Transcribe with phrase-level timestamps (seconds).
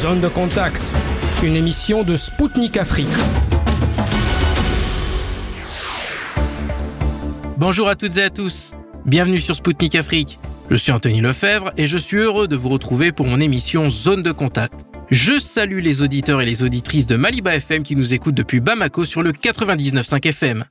[0.00, 0.80] Zone de contact,
[1.42, 3.06] une émission de Spoutnik Afrique.
[7.58, 8.72] Bonjour à toutes et à tous.
[9.04, 10.38] Bienvenue sur Spoutnik Afrique.
[10.70, 14.22] Je suis Anthony Lefebvre et je suis heureux de vous retrouver pour mon émission Zone
[14.22, 14.86] de contact.
[15.10, 19.04] Je salue les auditeurs et les auditrices de Maliba FM qui nous écoutent depuis Bamako
[19.04, 20.64] sur le 99.5 FM.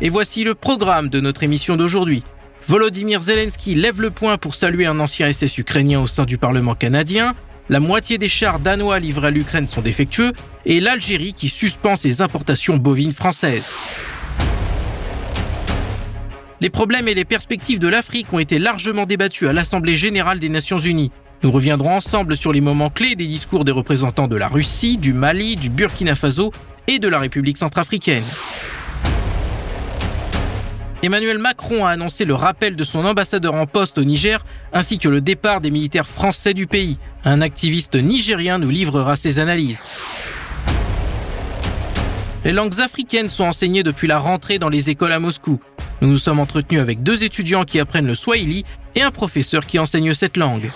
[0.00, 2.22] Et voici le programme de notre émission d'aujourd'hui.
[2.68, 6.74] Volodymyr Zelensky lève le poing pour saluer un ancien SS ukrainien au sein du Parlement
[6.74, 7.34] canadien,
[7.68, 10.32] la moitié des chars danois livrés à l'Ukraine sont défectueux,
[10.64, 13.72] et l'Algérie qui suspend ses importations bovines françaises.
[16.60, 20.48] Les problèmes et les perspectives de l'Afrique ont été largement débattus à l'Assemblée générale des
[20.48, 21.10] Nations unies.
[21.42, 25.12] Nous reviendrons ensemble sur les moments clés des discours des représentants de la Russie, du
[25.12, 26.52] Mali, du Burkina Faso
[26.86, 28.22] et de la République centrafricaine.
[31.04, 35.08] Emmanuel Macron a annoncé le rappel de son ambassadeur en poste au Niger ainsi que
[35.08, 36.96] le départ des militaires français du pays.
[37.24, 40.00] Un activiste nigérien nous livrera ses analyses.
[42.44, 45.60] Les langues africaines sont enseignées depuis la rentrée dans les écoles à Moscou.
[46.02, 49.80] Nous nous sommes entretenus avec deux étudiants qui apprennent le swahili et un professeur qui
[49.80, 50.68] enseigne cette langue.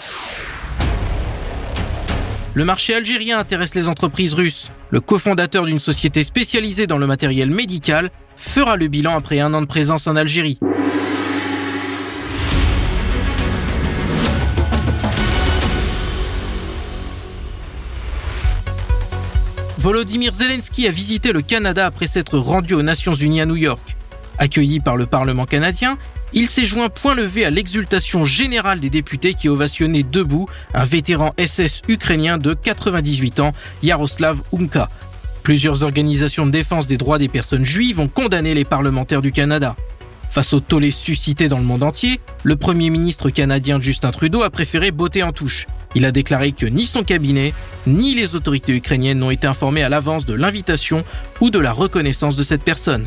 [2.54, 4.72] Le marché algérien intéresse les entreprises russes.
[4.90, 9.62] Le cofondateur d'une société spécialisée dans le matériel médical fera le bilan après un an
[9.62, 10.58] de présence en Algérie.
[19.78, 23.96] Volodymyr Zelensky a visité le Canada après s'être rendu aux Nations Unies à New York.
[24.38, 25.96] Accueilli par le Parlement canadien,
[26.32, 31.34] il s'est joint point levé à l'exultation générale des députés qui ovationnaient debout un vétéran
[31.38, 34.90] SS ukrainien de 98 ans, Yaroslav Unka,
[35.46, 39.76] Plusieurs organisations de défense des droits des personnes juives ont condamné les parlementaires du Canada.
[40.32, 44.50] Face au tollé suscité dans le monde entier, le premier ministre canadien Justin Trudeau a
[44.50, 45.68] préféré botter en touche.
[45.94, 47.54] Il a déclaré que ni son cabinet,
[47.86, 51.04] ni les autorités ukrainiennes n'ont été informés à l'avance de l'invitation
[51.40, 53.06] ou de la reconnaissance de cette personne.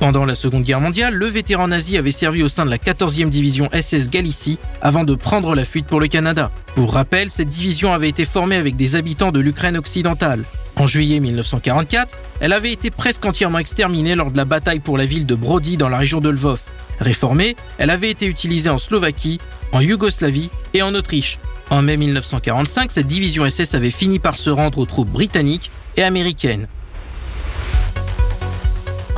[0.00, 3.28] Pendant la Seconde Guerre mondiale, le vétéran nazi avait servi au sein de la 14e
[3.28, 6.50] division SS Galicie avant de prendre la fuite pour le Canada.
[6.74, 10.44] Pour rappel, cette division avait été formée avec des habitants de l'Ukraine occidentale.
[10.76, 15.04] En juillet 1944, elle avait été presque entièrement exterminée lors de la bataille pour la
[15.04, 16.62] ville de Brody dans la région de Lvov.
[16.98, 19.38] Réformée, elle avait été utilisée en Slovaquie,
[19.72, 21.38] en Yougoslavie et en Autriche.
[21.68, 26.02] En mai 1945, cette division SS avait fini par se rendre aux troupes britanniques et
[26.02, 26.68] américaines.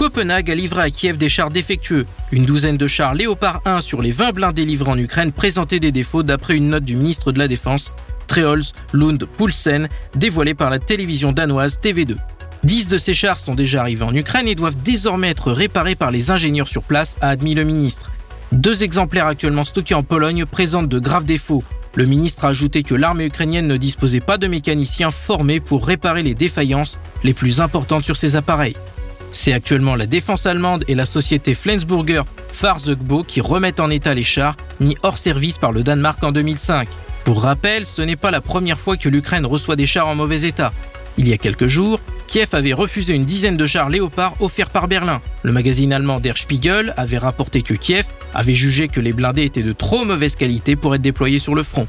[0.03, 2.07] Copenhague a livré à Kiev des chars défectueux.
[2.33, 5.93] Une douzaine de chars Léopard 1 sur les 20 blindés livrés en Ukraine présentaient des
[5.93, 7.93] défauts d'après une note du ministre de la Défense
[8.27, 12.17] Treholz Lund Poulsen, dévoilé par la télévision danoise TV2.
[12.65, 16.11] Dix de ces chars sont déjà arrivés en Ukraine et doivent désormais être réparés par
[16.11, 18.11] les ingénieurs sur place, a admis le ministre.
[18.51, 21.63] Deux exemplaires actuellement stockés en Pologne présentent de graves défauts.
[21.95, 26.25] Le ministre a ajouté que l'armée ukrainienne ne disposait pas de mécaniciens formés pour réparer
[26.25, 28.75] les défaillances les plus importantes sur ces appareils.
[29.33, 34.23] C'est actuellement la défense allemande et la société Flensburger Fahrzeugbo qui remettent en état les
[34.23, 36.89] chars mis hors service par le Danemark en 2005.
[37.25, 40.43] Pour rappel, ce n'est pas la première fois que l'Ukraine reçoit des chars en mauvais
[40.43, 40.73] état.
[41.19, 44.89] Il y a quelques jours, Kiev avait refusé une dizaine de chars Léopard offerts par
[44.89, 45.21] Berlin.
[45.43, 49.63] Le magazine allemand Der Spiegel avait rapporté que Kiev avait jugé que les blindés étaient
[49.63, 51.87] de trop mauvaise qualité pour être déployés sur le front.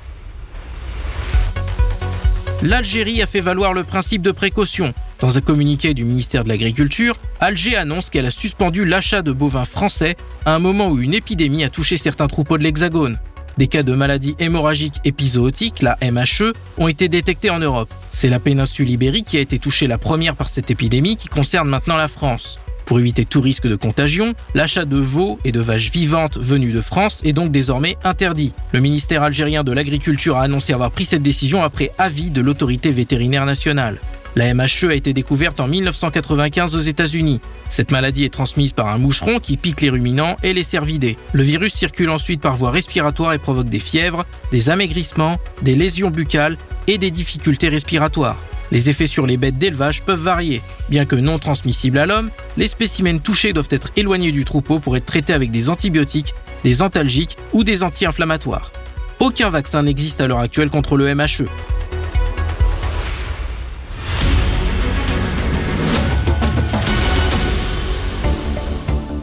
[2.62, 4.94] L'Algérie a fait valoir le principe de précaution.
[5.24, 9.64] Dans un communiqué du ministère de l'Agriculture, Alger annonce qu'elle a suspendu l'achat de bovins
[9.64, 13.18] français à un moment où une épidémie a touché certains troupeaux de l'Hexagone.
[13.58, 17.90] Des cas de maladies hémorragiques épizootiques, la MHE, ont été détectés en Europe.
[18.12, 21.70] C'est la péninsule ibérique qui a été touchée la première par cette épidémie qui concerne
[21.70, 22.60] maintenant la France.
[22.86, 26.82] Pour éviter tout risque de contagion, l'achat de veaux et de vaches vivantes venues de
[26.82, 28.52] France est donc désormais interdit.
[28.74, 32.92] Le ministère algérien de l'Agriculture a annoncé avoir pris cette décision après avis de l'autorité
[32.92, 34.00] vétérinaire nationale.
[34.36, 37.40] La MHE a été découverte en 1995 aux États-Unis.
[37.70, 41.18] Cette maladie est transmise par un moucheron qui pique les ruminants et les cervidés.
[41.34, 46.10] Le virus circule ensuite par voie respiratoire et provoque des fièvres, des amaigrissements, des lésions
[46.10, 46.58] buccales
[46.88, 48.40] et des difficultés respiratoires.
[48.72, 50.62] Les effets sur les bêtes d'élevage peuvent varier.
[50.90, 54.98] Bien que non transmissibles à l'homme, les spécimens touchés doivent être éloignés du troupeau pour
[54.98, 56.34] être traités avec des antibiotiques,
[56.64, 58.72] des antalgiques ou des anti-inflammatoires.
[59.20, 61.46] Aucun vaccin n'existe à l'heure actuelle contre le MHE.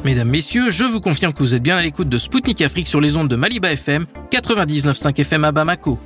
[0.03, 3.03] Mesdames, Messieurs, je vous confirme que vous êtes bien à l'écoute de Spoutnik Afrique sur
[3.03, 5.99] les ondes de Maliba FM, 99.5 FM à Bamako.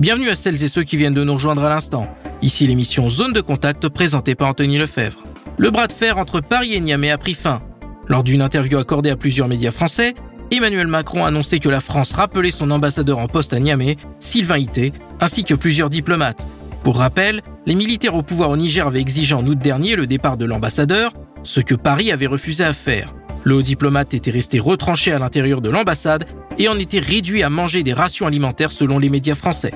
[0.00, 2.04] Bienvenue à celles et ceux qui viennent de nous rejoindre à l'instant.
[2.42, 5.22] Ici l'émission Zone de Contact présentée par Anthony Lefebvre.
[5.56, 7.60] Le bras de fer entre Paris et Niamey a pris fin.
[8.08, 10.14] Lors d'une interview accordée à plusieurs médias français,
[10.50, 14.58] Emmanuel Macron a annoncé que la France rappelait son ambassadeur en poste à Niamey, Sylvain
[14.58, 16.44] Ité, ainsi que plusieurs diplomates.
[16.82, 20.36] Pour rappel, les militaires au pouvoir au Niger avaient exigé en août dernier le départ
[20.36, 21.12] de l'ambassadeur,
[21.44, 23.14] ce que Paris avait refusé à faire.
[23.44, 26.26] Le haut diplomate était resté retranché à l'intérieur de l'ambassade
[26.58, 29.72] et en était réduit à manger des rations alimentaires selon les médias français.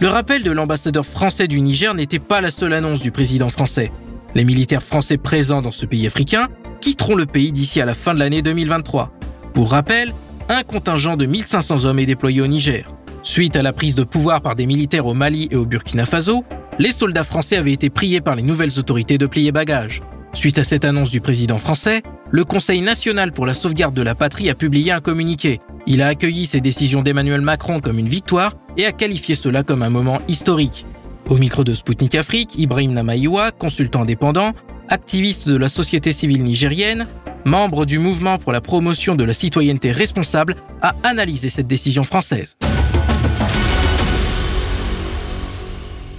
[0.00, 3.92] Le rappel de l'ambassadeur français du Niger n'était pas la seule annonce du président français.
[4.34, 6.48] Les militaires français présents dans ce pays africain
[6.80, 9.10] quitteront le pays d'ici à la fin de l'année 2023.
[9.52, 10.12] Pour rappel,
[10.48, 12.84] un contingent de 1500 hommes est déployé au Niger.
[13.22, 16.44] Suite à la prise de pouvoir par des militaires au Mali et au Burkina Faso,
[16.78, 20.00] les soldats français avaient été priés par les nouvelles autorités de plier bagages.
[20.34, 24.14] Suite à cette annonce du président français, le Conseil national pour la sauvegarde de la
[24.14, 25.60] patrie a publié un communiqué.
[25.86, 29.82] Il a accueilli ces décisions d'Emmanuel Macron comme une victoire et a qualifié cela comme
[29.82, 30.86] un moment historique.
[31.28, 34.52] Au micro de Sputnik Afrique, Ibrahim Namaïwa, consultant indépendant,
[34.88, 37.06] activiste de la société civile nigérienne,
[37.44, 42.56] membre du mouvement pour la promotion de la citoyenneté responsable, a analysé cette décision française.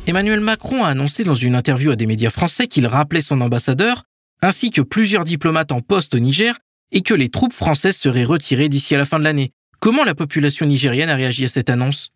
[0.05, 4.03] Emmanuel Macron a annoncé dans une interview à des médias français qu'il rappelait son ambassadeur,
[4.41, 6.57] ainsi que plusieurs diplomates en poste au Niger,
[6.91, 9.53] et que les troupes françaises seraient retirées d'ici à la fin de l'année.
[9.79, 12.11] Comment la population nigérienne a réagi à cette annonce?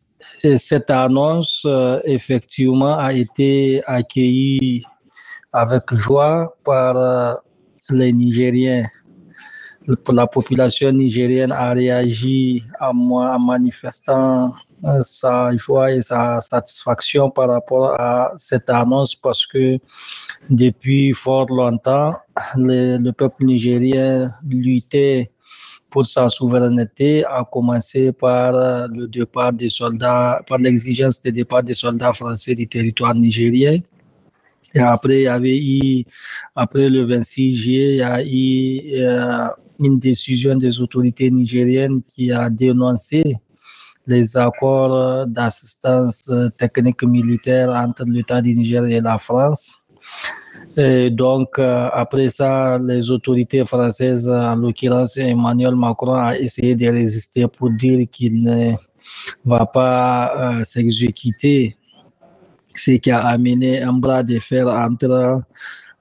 [0.58, 4.84] Cette annonce, euh, effectivement, a été accueillie
[5.54, 7.34] avec joie par euh,
[7.90, 8.84] les Nigériens
[10.10, 12.94] la population nigérienne a réagi en,
[13.40, 14.54] manifestant
[15.02, 19.80] sa joie et sa satisfaction par rapport à cette annonce parce que
[20.50, 22.14] depuis fort longtemps,
[22.56, 25.32] le, le peuple nigérien luttait
[25.90, 31.74] pour sa souveraineté, a commencé par le départ des soldats, par l'exigence de départ des
[31.74, 33.80] soldats français du territoire nigérien.
[34.76, 36.04] Et après, il y avait eu,
[36.56, 39.48] après le 26 juillet, il y a eu euh,
[39.80, 43.38] une décision des autorités nigériennes qui a dénoncé
[44.08, 49.74] les accords d'assistance technique militaire entre l'État du Niger et la France.
[50.76, 56.88] Et donc, euh, après ça, les autorités françaises, en l'occurrence Emmanuel Macron, a essayé de
[56.88, 58.74] résister pour dire qu'il ne
[59.46, 61.76] va pas euh, s'exécuter,
[62.76, 65.42] ce qui a amené un bras de fer entre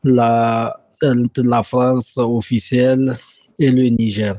[0.04, 3.14] la, entre la France officielle
[3.58, 4.34] et le Niger.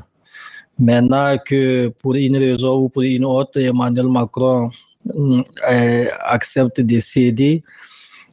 [0.78, 4.70] Maintenant que pour une raison ou pour une autre, Emmanuel Macron
[5.12, 7.64] euh, accepte de céder,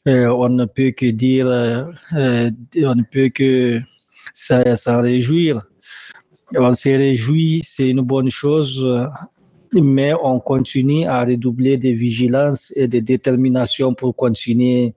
[0.07, 3.79] euh, on ne peut que dire, euh, on ne peut que
[4.33, 5.65] s'en réjouir.
[6.55, 8.85] On se réjouit, c'est une bonne chose,
[9.73, 14.93] mais on continue à redoubler de vigilance et de détermination pour continuer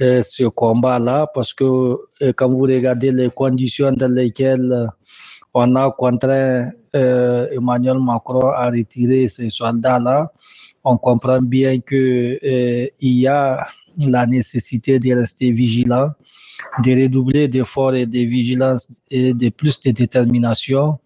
[0.00, 1.96] ce combat-là, parce que
[2.32, 4.88] quand vous regardez les conditions dans lesquelles
[5.54, 10.32] on a contraint euh, Emmanuel Macron à retirer ces soldats-là,
[10.82, 13.64] on comprend bien que euh, il y a
[13.98, 16.10] la nécessité de rester vigilant,
[16.82, 20.98] de redoubler d'efforts et de vigilance et de plus de détermination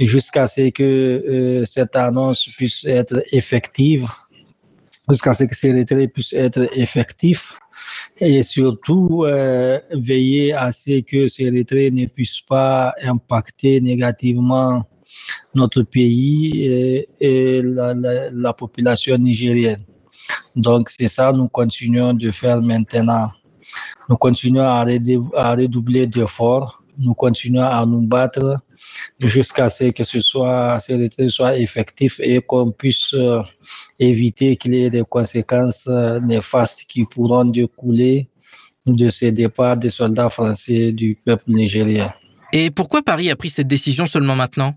[0.00, 4.06] jusqu'à ce que euh, cette annonce puisse être effective,
[5.10, 7.58] jusqu'à ce que ces retraits puissent être effectifs
[8.20, 9.24] et surtout
[9.92, 14.84] veiller à ce que ces retraits ne puissent pas impacter négativement
[15.54, 16.64] notre pays
[17.20, 19.84] et, la, la, la, population nigérienne.
[20.56, 23.30] Donc c'est ça nous continuons de faire maintenant.
[24.08, 24.84] Nous continuons à,
[25.34, 28.56] à redoubler d'efforts, nous continuons à nous battre
[29.20, 33.40] jusqu'à ce que ce soit, ce retrait soit effectif et qu'on puisse euh,
[33.98, 38.28] éviter qu'il y ait des conséquences euh, néfastes qui pourront découler
[38.86, 42.12] de ces départs des soldats français du peuple nigérien.
[42.52, 44.74] Et pourquoi Paris a pris cette décision seulement maintenant?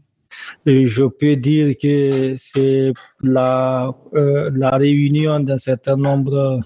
[0.66, 6.60] Je peux dire que c'est la, euh, réunion d'un certain nombre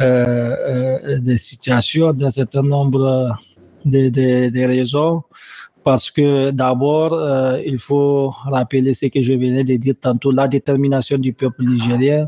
[0.00, 3.36] euh, euh, de situations, d'un certain nombre
[3.84, 5.22] de, raisons.
[5.84, 7.16] Parce que d'abord,
[7.64, 12.26] il faut rappeler ce que je venais de dire tantôt, la détermination du peuple nigérien,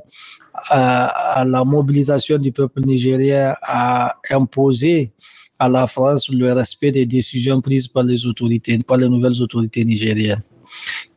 [0.70, 5.12] la mobilisation du peuple nigérien a imposé
[5.60, 9.84] à la France le respect des décisions prises par les autorités, par les nouvelles autorités
[9.84, 10.42] nigériennes.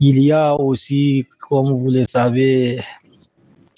[0.01, 2.81] Il y a aussi, comme vous le savez,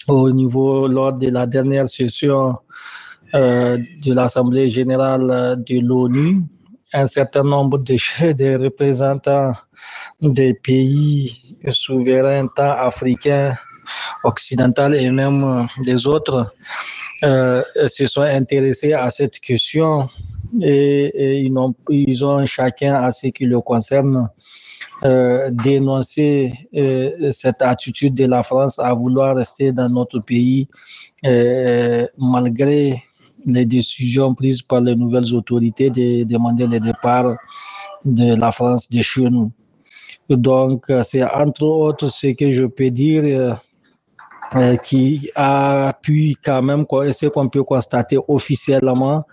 [0.07, 2.57] au niveau, lors de la dernière session
[3.35, 6.41] euh, de l'Assemblée générale de l'ONU,
[6.93, 7.93] un certain nombre de,
[8.33, 9.53] de représentants
[10.19, 13.55] des pays souverains, tant africains,
[14.23, 16.55] occidentaux et même des autres,
[17.23, 20.09] euh, se sont intéressés à cette question
[20.61, 24.29] et, ils, ont, ils ont chacun à ce qui le concerne
[25.03, 30.67] euh, dénoncé euh, cette attitude de la France à vouloir rester dans notre pays
[31.25, 33.03] euh, malgré
[33.45, 37.35] les décisions prises par les nouvelles autorités de demander le départ
[38.03, 39.51] de la France de chez nous.
[40.29, 43.59] Donc, c'est entre autres ce que je peux dire
[44.55, 49.25] euh, qui a pu quand même, ce qu'on peut constater officiellement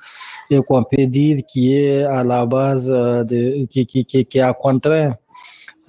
[0.53, 5.15] et qu'on peut dire qui est à la base de, qui, qui, qui, a contraint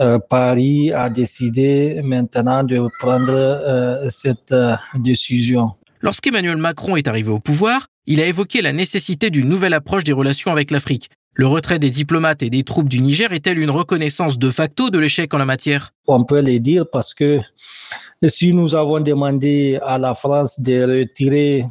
[0.02, 5.72] euh, Paris a décidé maintenant de prendre euh, cette euh, décision.
[6.02, 10.12] Lorsqu'Emmanuel Macron est arrivé au pouvoir, il a évoqué la nécessité d'une nouvelle approche des
[10.12, 11.10] relations avec l'Afrique.
[11.36, 15.00] Le retrait des diplomates et des troupes du Niger est-elle une reconnaissance de facto de
[15.00, 15.92] l'échec en la matière?
[16.08, 17.40] On peut le dire parce que
[18.26, 21.64] si nous avons demandé à la France de retirer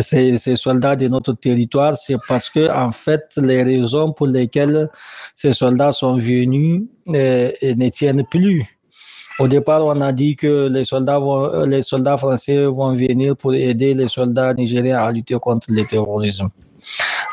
[0.00, 4.88] ces, soldats de notre territoire, c'est parce que en fait les raisons pour lesquelles
[5.34, 8.64] ces soldats sont venus euh, ne tiennent plus.
[9.40, 13.52] Au départ, on a dit que les soldats, vont, les soldats français vont venir pour
[13.52, 16.48] aider les soldats nigériens à lutter contre le terrorisme.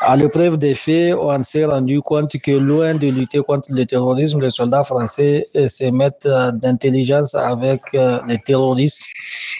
[0.00, 4.40] À l'épreuve des faits, on s'est rendu compte que loin de lutter contre le terrorisme,
[4.40, 9.04] les soldats français euh, se mettent euh, d'intelligence avec euh, les terroristes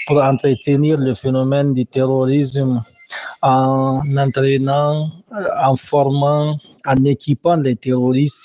[0.09, 2.83] pour entretenir le phénomène du terrorisme
[3.43, 5.11] en entraînant,
[5.65, 6.57] en formant,
[6.87, 8.45] en équipant les terroristes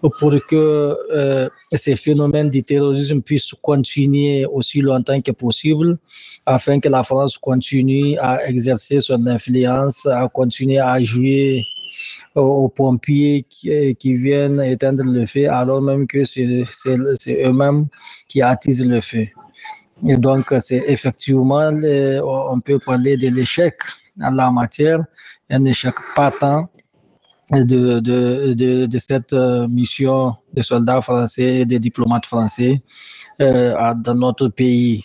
[0.00, 5.98] pour que euh, ces phénomènes du terrorisme puissent continuer aussi longtemps que possible,
[6.46, 11.62] afin que la France continue à exercer son influence, à continuer à jouer
[12.34, 16.64] aux, pompiers qui, qui, viennent éteindre le feu, alors même que c'est
[17.44, 17.86] eux-mêmes
[18.28, 19.26] qui attisent le feu.
[20.08, 23.76] Et donc, c'est effectivement, on peut parler de l'échec
[24.20, 25.00] en la matière,
[25.50, 26.68] un échec patent
[27.50, 32.82] de, de, de, de, cette euh, mission de soldats français et des diplomates français
[33.40, 35.04] euh, dans notre pays.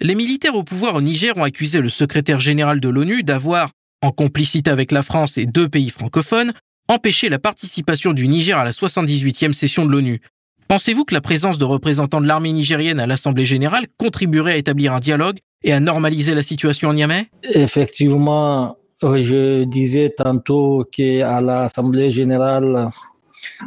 [0.00, 3.70] Les militaires au pouvoir au Niger ont accusé le secrétaire général de l'ONU d'avoir,
[4.02, 6.52] en complicité avec la France et deux pays francophones,
[6.88, 10.20] empêché la participation du Niger à la 78e session de l'ONU.
[10.68, 14.92] Pensez-vous que la présence de représentants de l'armée nigérienne à l'Assemblée générale contribuerait à établir
[14.94, 22.10] un dialogue et à normaliser la situation en Niamey Effectivement, je disais tantôt qu'à l'Assemblée
[22.10, 22.88] générale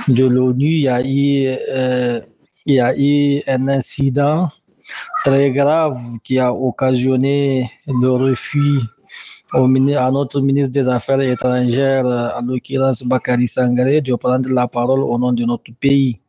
[0.07, 2.21] de l'ONU, il y a eu, euh,
[2.65, 4.49] il y a eu un incident
[5.23, 8.79] très grave qui a occasionné le refus
[9.53, 15.17] à notre ministre des Affaires étrangères, en l'occurrence Bakary Sangaré, de prendre la parole au
[15.19, 16.19] nom de notre pays.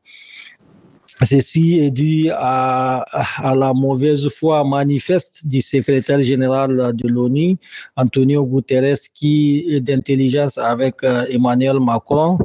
[1.22, 3.04] Ceci est dû à,
[3.42, 7.56] à, la mauvaise foi manifeste du secrétaire général de l'ONU,
[7.96, 12.38] Antonio Guterres, qui est d'intelligence avec euh, Emmanuel Macron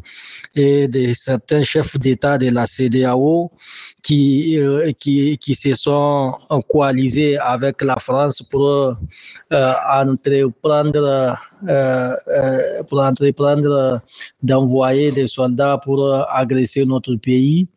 [0.56, 3.52] et de certains chefs d'État de la CDAO
[4.04, 6.36] qui, euh, qui, qui se sont
[6.70, 8.96] coalisés avec la France pour euh,
[9.92, 11.36] entreprendre,
[11.68, 14.02] euh, pour entreprendre
[14.44, 17.68] d'envoyer des soldats pour agresser notre pays.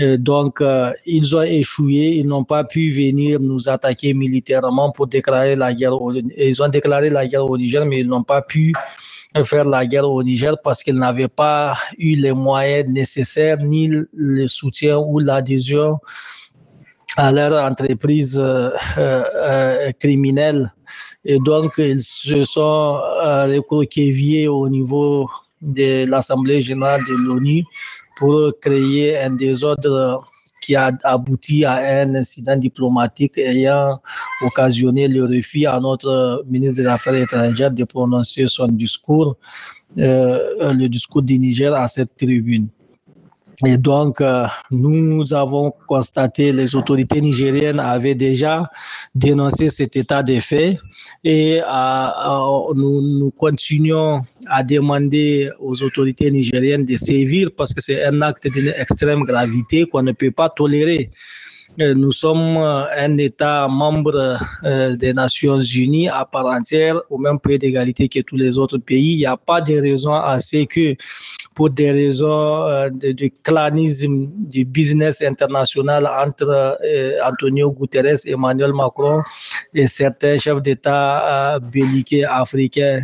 [0.00, 5.06] Euh, donc, euh, ils ont échoué, ils n'ont pas pu venir nous attaquer militairement pour
[5.08, 6.00] déclarer la guerre.
[6.00, 8.72] Au, ils ont déclaré la guerre au Niger, mais ils n'ont pas pu
[9.44, 14.46] faire la guerre au Niger parce qu'ils n'avaient pas eu les moyens nécessaires ni le
[14.48, 15.98] soutien ou l'adhésion
[17.16, 20.72] à leur entreprise euh, criminelle.
[21.24, 25.28] Et donc, ils se sont euh, au niveau
[25.60, 27.64] de l'Assemblée générale de l'ONU
[28.18, 30.24] pour créer un désordre
[30.60, 34.00] qui a abouti à un incident diplomatique ayant
[34.42, 39.36] occasionné le refus à notre ministre des Affaires étrangères de prononcer son discours,
[39.98, 42.68] euh, le discours du Niger à cette tribune.
[43.66, 48.70] Et donc, euh, nous avons constaté, les autorités nigériennes avaient déjà
[49.16, 50.78] dénoncé cet état de fait
[51.24, 58.04] et euh, nous, nous, continuons à demander aux autorités nigériennes de sévir parce que c'est
[58.04, 61.10] un acte d'une extrême gravité qu'on ne peut pas tolérer.
[61.80, 67.18] Euh, nous sommes euh, un État membre euh, des Nations Unies à part entière, au
[67.18, 69.12] même pied d'égalité que tous les autres pays.
[69.12, 70.96] Il n'y a pas de raison à ce que,
[71.54, 76.78] pour des raisons de, clanisme, du business international entre
[77.24, 79.22] Antonio Guterres Emmanuel Macron,
[79.74, 83.00] et certains chefs d'État belliqués africains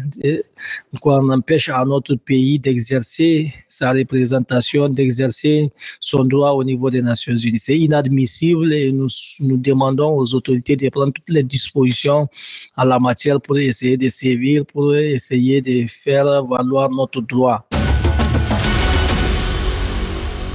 [1.00, 7.36] qu'on empêche à notre pays d'exercer sa représentation, d'exercer son droit au niveau des Nations
[7.36, 7.58] Unies.
[7.58, 12.28] C'est inadmissible nous, demandons aux autorités de prendre toutes les dispositions
[12.76, 17.66] en la matière pour essayer de sévir, pour essayer de faire valoir notre droit.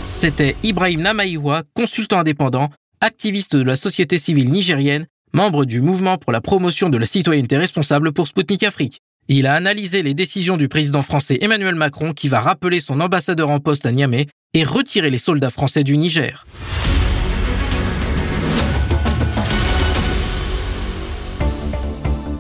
[0.08, 2.70] C'était Ibrahim Namaïwa, consultant indépendant,
[3.02, 7.58] activiste de la société civile nigérienne, membre du mouvement pour la promotion de la citoyenneté
[7.58, 9.00] responsable pour Sputnik Afrique.
[9.32, 13.50] Il a analysé les décisions du président français Emmanuel Macron qui va rappeler son ambassadeur
[13.50, 16.46] en poste à Niamey et retirer les soldats français du Niger.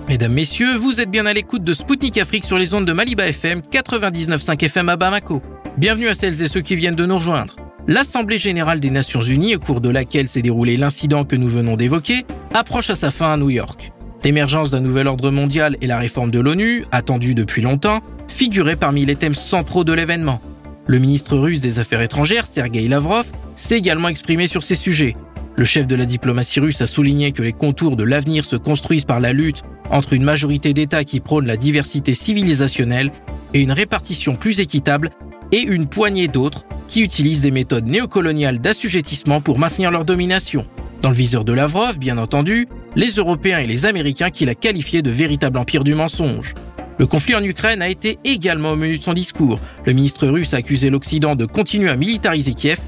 [0.09, 3.27] Mesdames, Messieurs, vous êtes bien à l'écoute de Spoutnik Afrique sur les ondes de Maliba
[3.27, 5.39] FM 99.5 FM à Bamako.
[5.77, 7.55] Bienvenue à celles et ceux qui viennent de nous rejoindre.
[7.87, 11.77] L'Assemblée générale des Nations Unies, au cours de laquelle s'est déroulé l'incident que nous venons
[11.77, 12.25] d'évoquer,
[12.55, 13.91] approche à sa fin à New York.
[14.23, 19.05] L'émergence d'un nouvel ordre mondial et la réforme de l'ONU, attendue depuis longtemps, figuraient parmi
[19.05, 20.41] les thèmes centraux de l'événement.
[20.87, 25.13] Le ministre russe des Affaires étrangères, Sergei Lavrov, s'est également exprimé sur ces sujets,
[25.55, 29.05] le chef de la diplomatie russe a souligné que les contours de l'avenir se construisent
[29.05, 33.11] par la lutte entre une majorité d'États qui prônent la diversité civilisationnelle
[33.53, 35.09] et une répartition plus équitable
[35.51, 40.65] et une poignée d'autres qui utilisent des méthodes néocoloniales d'assujettissement pour maintenir leur domination.
[41.01, 45.01] Dans le viseur de Lavrov, bien entendu, les Européens et les Américains qu'il a qualifiés
[45.01, 46.53] de véritable empire du mensonge.
[46.97, 49.59] Le conflit en Ukraine a été également au menu de son discours.
[49.85, 52.79] Le ministre russe a accusé l'Occident de continuer à militariser Kiev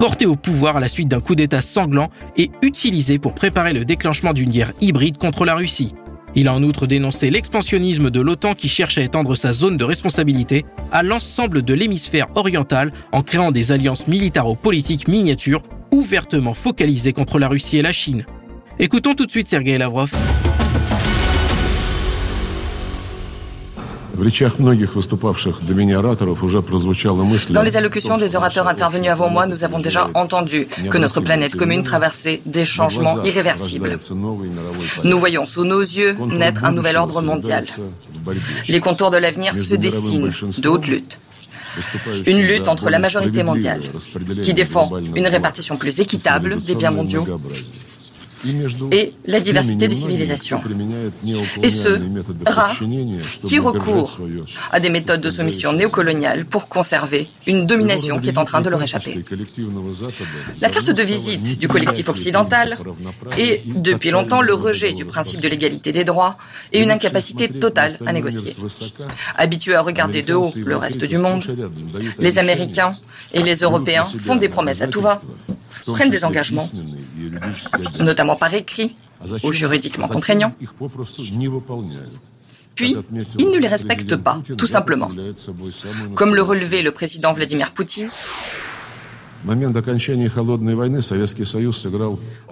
[0.00, 3.84] porté au pouvoir à la suite d'un coup d'État sanglant et utilisé pour préparer le
[3.84, 5.92] déclenchement d'une guerre hybride contre la Russie.
[6.34, 9.84] Il a en outre dénoncé l'expansionnisme de l'OTAN qui cherche à étendre sa zone de
[9.84, 17.38] responsabilité à l'ensemble de l'hémisphère oriental en créant des alliances militaro-politiques miniatures ouvertement focalisées contre
[17.38, 18.24] la Russie et la Chine.
[18.78, 20.10] Écoutons tout de suite Sergei Lavrov.
[27.50, 31.56] Dans les allocutions des orateurs intervenus avant moi, nous avons déjà entendu que notre planète
[31.56, 33.98] commune traversait des changements irréversibles.
[35.04, 37.64] Nous voyons sous nos yeux naître un nouvel ordre mondial.
[38.68, 41.18] Les contours de l'avenir se dessinent de haute lutte.
[42.26, 43.82] Une lutte entre la majorité mondiale,
[44.42, 47.26] qui défend une répartition plus équitable des biens mondiaux,
[48.90, 50.60] et la diversité des civilisations.
[51.62, 52.00] Et ceux
[52.46, 52.78] rares
[53.46, 54.18] qui recourent
[54.72, 58.68] à des méthodes de soumission néocoloniales pour conserver une domination qui est en train de
[58.68, 59.22] leur échapper.
[60.60, 62.78] La carte de visite du collectif occidental
[63.38, 66.36] est depuis longtemps le rejet du principe de l'égalité des droits
[66.72, 68.54] et une incapacité totale à négocier.
[69.36, 71.44] Habitués à regarder de haut le reste du monde,
[72.18, 72.94] les Américains
[73.32, 75.20] et les Européens font des promesses à tout va,
[75.86, 76.68] prennent des engagements,
[78.00, 78.96] notamment par écrit
[79.42, 80.54] ou juridiquement contraignants,
[82.74, 82.96] puis
[83.38, 85.10] ils ne les respectent pas, tout simplement.
[86.14, 88.08] Comme le relevait le président Vladimir Poutine,
[89.46, 89.54] au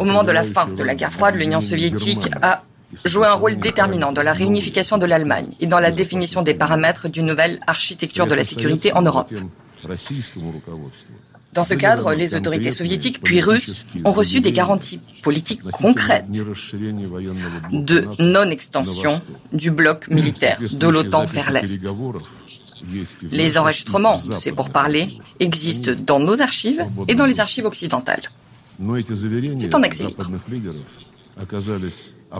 [0.05, 2.63] moment de la fin de la guerre froide, l'Union soviétique a
[3.05, 7.09] joué un rôle déterminant dans la réunification de l'Allemagne et dans la définition des paramètres
[7.09, 9.31] d'une nouvelle architecture de la sécurité en Europe.
[11.59, 18.07] Dans ce cadre, les autorités soviétiques puis russes ont reçu des garanties politiques concrètes de
[18.21, 19.21] non-extension
[19.53, 21.81] du bloc militaire de l'OTAN vers l'Est.
[23.33, 28.23] Les enregistrements c'est pour parler, existent dans nos archives et dans les archives occidentales.
[29.57, 30.07] C'est en accès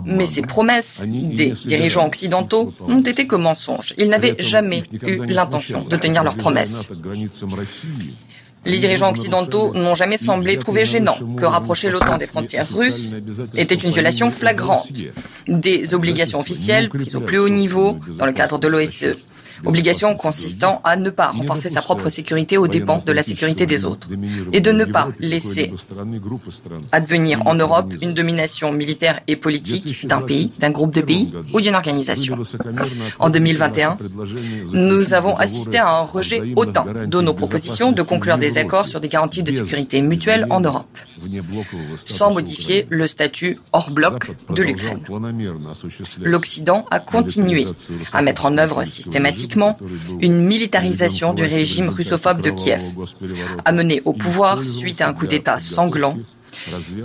[0.05, 3.93] Mais ces promesses des dirigeants occidentaux n'ont été que mensonges.
[3.97, 6.89] Ils n'avaient jamais eu l'intention de tenir leurs promesses.
[8.69, 13.15] Les dirigeants occidentaux n'ont jamais semblé trouver gênant que rapprocher l'OTAN des frontières russes
[13.55, 14.91] était une violation flagrante.
[15.47, 19.17] Des obligations officielles prises au plus haut niveau dans le cadre de l'OSCE
[19.65, 23.85] obligation consistant à ne pas renforcer sa propre sécurité aux dépens de la sécurité des
[23.85, 24.07] autres,
[24.53, 25.73] et de ne pas laisser
[26.91, 31.61] advenir en Europe une domination militaire et politique d'un pays, d'un groupe de pays ou
[31.61, 32.37] d'une organisation.
[33.19, 33.97] En 2021,
[34.73, 38.99] nous avons assisté à un rejet autant de nos propositions de conclure des accords sur
[38.99, 40.97] des garanties de sécurité mutuelle en Europe,
[42.05, 45.01] sans modifier le statut hors bloc de l'Ukraine.
[46.21, 47.67] L'Occident a continué
[48.13, 49.77] à mettre en œuvre systématiquement
[50.21, 52.81] une militarisation du régime russophobe de Kiev,
[53.65, 56.17] amené au pouvoir suite à un coup d'État sanglant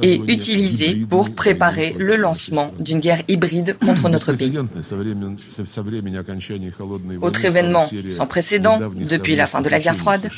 [0.02, 4.58] et utilisé pour préparer le lancement d'une guerre hybride contre notre pays.
[7.20, 10.30] Autre événement sans précédent depuis la fin de la guerre froide,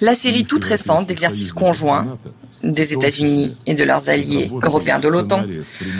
[0.00, 2.18] la série toute récente d'exercices conjoints
[2.62, 5.42] des États-Unis et de leurs alliés européens de l'OTAN,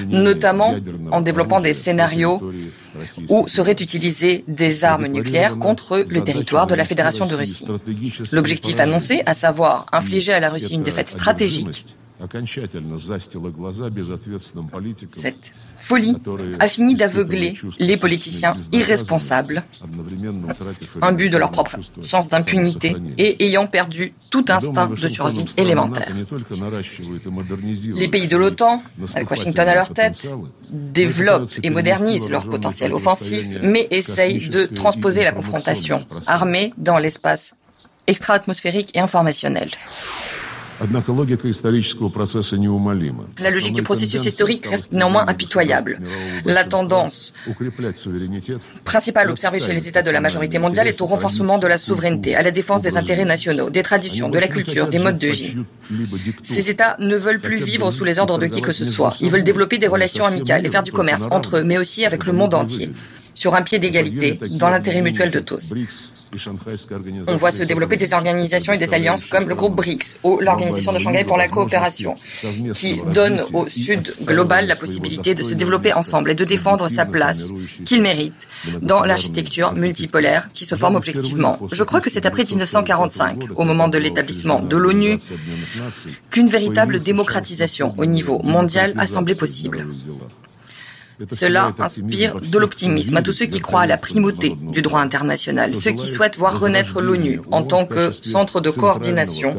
[0.09, 0.74] notamment
[1.11, 2.40] en développant des scénarios
[3.29, 7.66] où seraient utilisées des armes nucléaires contre le territoire de la Fédération de Russie.
[8.33, 11.87] L'objectif annoncé, à savoir infliger à la Russie une défaite stratégique
[15.09, 16.17] cette folie
[16.59, 19.63] a fini d'aveugler les politiciens irresponsables,
[21.03, 26.09] imbus de leur propre sens d'impunité et ayant perdu tout instinct de survie élémentaire.
[27.97, 28.83] Les pays de l'OTAN,
[29.15, 30.29] avec Washington à leur tête,
[30.71, 37.57] développent et modernisent leur potentiel offensif, mais essayent de transposer la confrontation armée dans l'espace
[38.07, 39.71] extra-atmosphérique et informationnel.
[43.39, 46.01] La logique du processus historique reste néanmoins impitoyable.
[46.45, 47.33] La tendance
[48.85, 52.35] principale observée chez les États de la majorité mondiale est au renforcement de la souveraineté,
[52.35, 55.57] à la défense des intérêts nationaux, des traditions, de la culture, des modes de vie.
[56.43, 59.15] Ces États ne veulent plus vivre sous les ordres de qui que ce soit.
[59.21, 62.27] Ils veulent développer des relations amicales et faire du commerce entre eux, mais aussi avec
[62.27, 62.91] le monde entier,
[63.35, 65.75] sur un pied d'égalité, dans l'intérêt mutuel de tous.
[67.29, 70.92] On voit se développer des organisations et des alliances comme le groupe BRICS ou l'Organisation
[70.92, 72.16] de Shanghai pour la coopération,
[72.75, 77.05] qui donne au Sud global la possibilité de se développer ensemble et de défendre sa
[77.05, 77.53] place
[77.85, 78.49] qu'il mérite
[78.83, 81.59] dans l'architecture multipolaire qui se forme objectivement.
[81.70, 85.18] Je crois que c'est après 1945, au moment de l'établissement de l'ONU,
[86.31, 89.87] qu'une véritable démocratisation au niveau mondial a semblé possible.
[91.31, 95.77] Cela inspire de l'optimisme à tous ceux qui croient à la primauté du droit international,
[95.77, 99.57] ceux qui souhaitent voir renaître l'ONU en tant que centre de coordination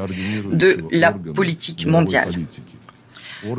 [0.51, 2.33] de la politique mondiale.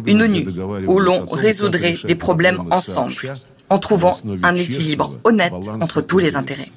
[0.07, 0.49] Une ONU
[0.87, 3.35] où l'on résoudrait des problèmes ensemble
[3.71, 6.71] en trouvant un équilibre honnête entre tous les intérêts.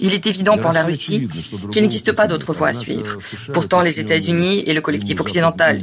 [0.00, 1.28] Il est évident pour la Russie
[1.72, 3.18] qu'il n'existe pas d'autre voie à suivre.
[3.52, 5.80] Pourtant, les États-Unis et le collectif occidental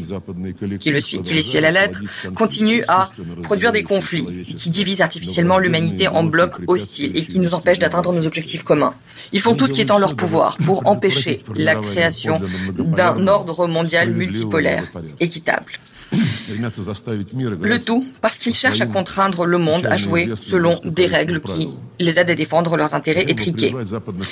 [0.80, 2.02] qui, le suit, qui les suit à la lettre
[2.36, 3.10] continuent à
[3.42, 8.14] produire des conflits qui divisent artificiellement l'humanité en blocs hostiles et qui nous empêchent d'atteindre
[8.14, 8.94] nos objectifs communs.
[9.32, 12.40] Ils font tout ce qui est en leur pouvoir pour empêcher la création
[12.78, 14.86] d'un ordre mondial multipolaire
[15.20, 15.74] équitable.
[17.62, 21.70] Le tout parce qu'ils cherchent à contraindre le monde à jouer selon des règles qui
[22.00, 23.74] les aident à défendre leurs intérêts étriqués.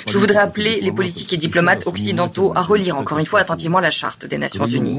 [0.06, 3.90] Je voudrais appeler les politiques et diplomates occidentaux à relire encore une fois attentivement la
[3.90, 4.98] Charte des Nations Unies.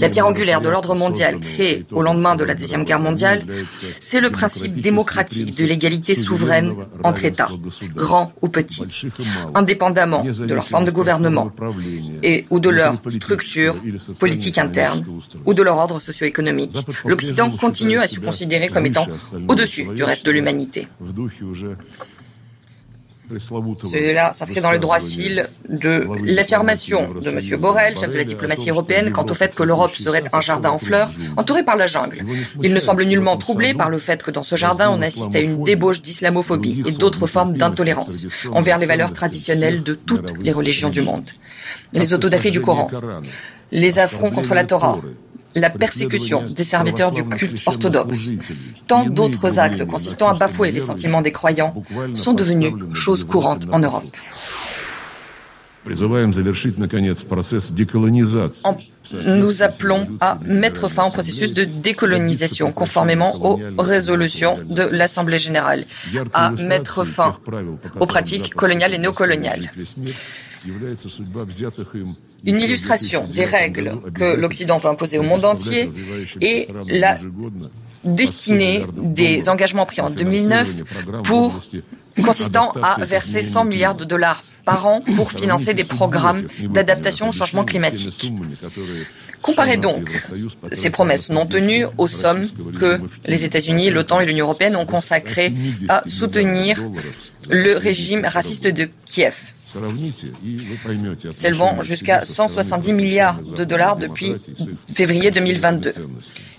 [0.00, 3.44] La pierre angulaire de l'ordre mondial créé au lendemain de la Deuxième Guerre mondiale,
[4.00, 7.48] c'est le principe démocratique de l'égalité souveraine entre États,
[7.94, 8.84] grands ou petits,
[9.54, 11.50] indépendamment de leur forme de gouvernement
[12.22, 13.74] et ou de leur structure
[14.18, 15.04] politique interne
[15.46, 16.76] ou de leur ordre socio-économique.
[17.04, 19.06] L'Occident continue à se considérer comme étant
[19.48, 20.86] au-dessus du reste de l'humanité.
[23.38, 27.60] Cela s'inscrit dans le droit fil de l'affirmation de M.
[27.60, 30.76] Borrell, chef de la diplomatie européenne, quant au fait que l'Europe serait un jardin en
[30.76, 32.18] fleurs, entouré par la jungle.
[32.60, 35.40] Il ne semble nullement troublé par le fait que dans ce jardin, on assiste à
[35.40, 40.90] une débauche d'islamophobie et d'autres formes d'intolérance envers les valeurs traditionnelles de toutes les religions
[40.90, 41.30] du monde.
[41.94, 42.90] Les autodafés du Coran,
[43.70, 45.00] les affronts contre la Torah,
[45.54, 48.30] la persécution des serviteurs du culte orthodoxe.
[48.86, 51.74] Tant d'autres actes consistant à bafouer les sentiments des croyants
[52.14, 54.16] sont devenus choses courantes en Europe.
[59.26, 65.84] Nous appelons à mettre fin au processus de décolonisation conformément aux résolutions de l'Assemblée générale,
[66.32, 67.36] à mettre fin
[67.98, 69.70] aux pratiques coloniales et néocoloniales
[72.44, 75.90] une illustration des règles que l'Occident peut imposer au monde entier
[76.40, 77.18] et la
[78.04, 80.68] destinée des engagements pris en 2009
[81.24, 81.60] pour
[82.24, 87.32] consistant à verser 100 milliards de dollars par an pour financer des programmes d'adaptation au
[87.32, 88.32] changement climatique.
[89.40, 90.08] Comparez donc
[90.70, 92.44] ces promesses non tenues aux sommes
[92.78, 95.52] que les États-Unis, l'OTAN et l'Union européenne ont consacrées
[95.88, 96.80] à soutenir
[97.50, 99.34] le régime raciste de Kiev
[101.32, 104.34] s'élevant jusqu'à 170 milliards de dollars depuis
[104.94, 105.94] février 2022.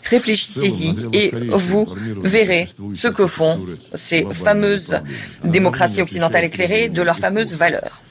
[0.04, 1.88] Réfléchissez-y et vous
[2.22, 3.60] verrez ce que font
[3.94, 5.00] ces fameuses
[5.44, 8.03] démocraties occidentales éclairées de leurs fameuses valeurs.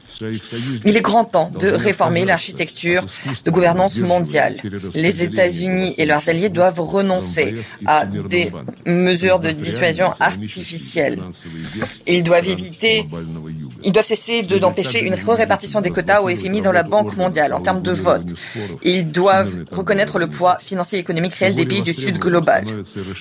[0.84, 3.04] Il est grand temps de réformer l'architecture
[3.44, 4.56] de gouvernance mondiale.
[4.94, 7.54] Les États-Unis et leurs alliés doivent renoncer
[7.86, 8.52] à des
[8.86, 11.18] mesures de dissuasion artificielles.
[12.06, 13.06] Ils doivent éviter,
[13.84, 17.60] ils doivent cesser d'empêcher une répartition des quotas au FMI dans la Banque mondiale en
[17.60, 18.26] termes de vote.
[18.82, 22.64] Ils doivent reconnaître le poids financier et économique réel des pays du Sud global.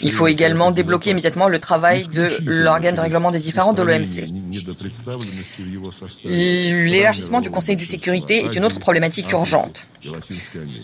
[0.01, 4.27] Il faut également débloquer immédiatement le travail de l'organe de règlement des différends de l'OMC.
[6.91, 9.87] L'élargissement du Conseil de sécurité est une autre problématique urgente.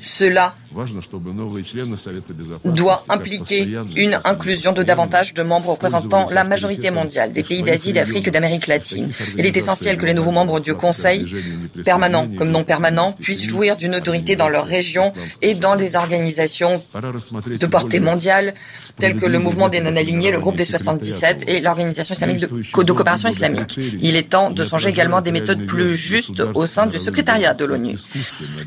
[0.02, 0.56] Cela
[2.66, 7.94] doit impliquer une inclusion de davantage de membres représentant la majorité mondiale des pays d'Asie,
[7.94, 9.12] d'Afrique et d'Amérique latine.
[9.38, 11.26] Il est essentiel que les nouveaux membres du Conseil,
[11.84, 16.82] permanents comme non permanents, puissent jouir d'une autorité dans leur région et dans des organisations
[17.60, 18.54] de portée mondiale
[19.00, 22.92] telles que le mouvement des non-alignés, le groupe des 77 et l'Organisation islamique de, de
[22.92, 23.78] coopération islamique.
[23.78, 27.66] Il est temps de songer également des méthodes plus justes au sein du secrétariat de
[27.66, 27.96] l'ONU.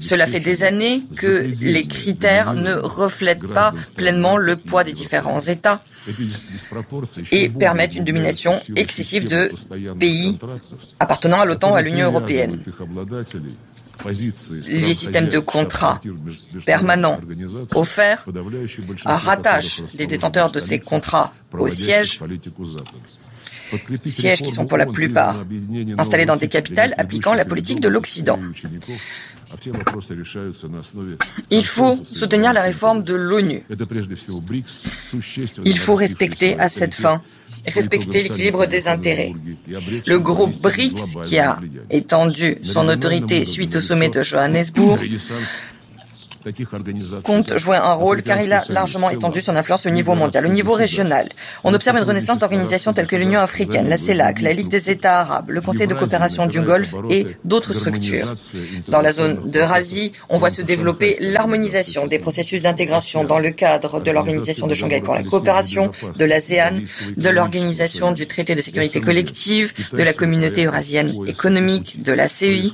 [0.01, 5.41] Cela fait des années que les critères ne reflètent pas pleinement le poids des différents
[5.41, 5.83] États
[7.33, 9.51] et permettent une domination excessive de
[9.99, 10.39] pays
[10.99, 12.63] appartenant à l'OTAN ou à l'Union européenne.
[14.67, 16.01] Les systèmes de contrats
[16.65, 17.21] permanents
[17.75, 18.25] offerts
[19.05, 22.21] rattachent les détenteurs de ces contrats au siège
[24.05, 25.37] sièges qui sont pour la plupart
[25.99, 28.39] installés dans des capitales appliquant la politique de l'Occident.
[31.51, 33.63] Il faut soutenir la réforme de l'ONU.
[35.65, 37.23] Il faut respecter à cette fin
[37.67, 39.33] respecter l'équilibre des intérêts.
[40.07, 41.59] Le groupe BRICS, qui a
[41.91, 44.99] étendu son autorité suite au sommet de Johannesburg,
[47.23, 50.47] compte jouer un rôle car il a largement étendu son influence au niveau mondial.
[50.47, 51.27] Au niveau régional,
[51.65, 55.21] on observe une renaissance d'organisations telles que l'Union africaine, la CELAC, la Ligue des États
[55.21, 58.35] arabes, le Conseil de coopération du Golfe et d'autres structures.
[58.89, 64.01] Dans la zone d'Eurasie, on voit se développer l'harmonisation des processus d'intégration dans le cadre
[64.01, 66.73] de l'Organisation de Shanghai pour la coopération, de l'ASEAN,
[67.17, 72.71] de l'Organisation du traité de sécurité collective, de la communauté eurasienne économique, de la CEI,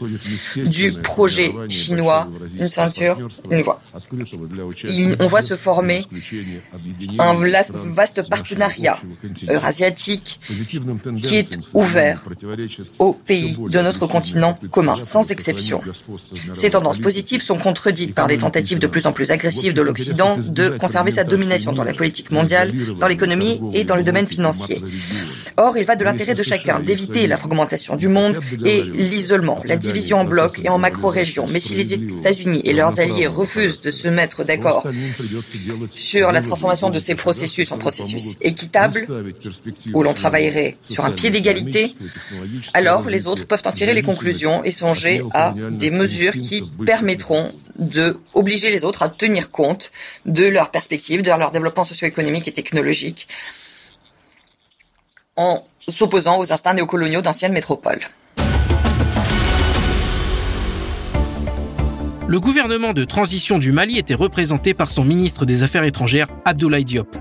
[0.57, 3.19] du projet chinois, une ceinture,
[5.19, 6.05] on voit se former
[7.19, 7.35] un
[7.87, 8.99] vaste partenariat
[9.49, 10.41] eurasiatique
[11.23, 12.25] qui est ouvert
[12.99, 15.81] aux pays de notre continent commun, sans exception.
[16.55, 20.39] Ces tendances positives sont contredites par des tentatives de plus en plus agressives de l'Occident
[20.39, 24.83] de conserver sa domination dans la politique mondiale, dans l'économie et dans le domaine financier.
[25.59, 29.77] Or, il va de l'intérêt de chacun d'éviter la fragmentation du monde et l'isolement, la
[29.77, 31.47] division en blocs et en macro-régions.
[31.51, 34.87] Mais si les États-Unis et leurs alliés refusent de se mettre d'accord
[35.95, 39.07] sur la transformation de ces processus en processus équitables,
[39.95, 41.95] où l'on travaillerait sur un pied d'égalité,
[42.75, 47.51] alors les autres peuvent en tirer les conclusions et songer à des mesures qui permettront
[47.79, 49.93] de obliger les autres à tenir compte
[50.25, 53.29] de leurs perspectives, de leur développement socio-économique et technologique
[55.37, 58.01] en s'opposant aux instincts néocoloniaux d'anciennes métropoles.
[62.29, 66.85] Le gouvernement de transition du Mali était représenté par son ministre des Affaires étrangères, Abdoulaye
[66.85, 67.17] Diop.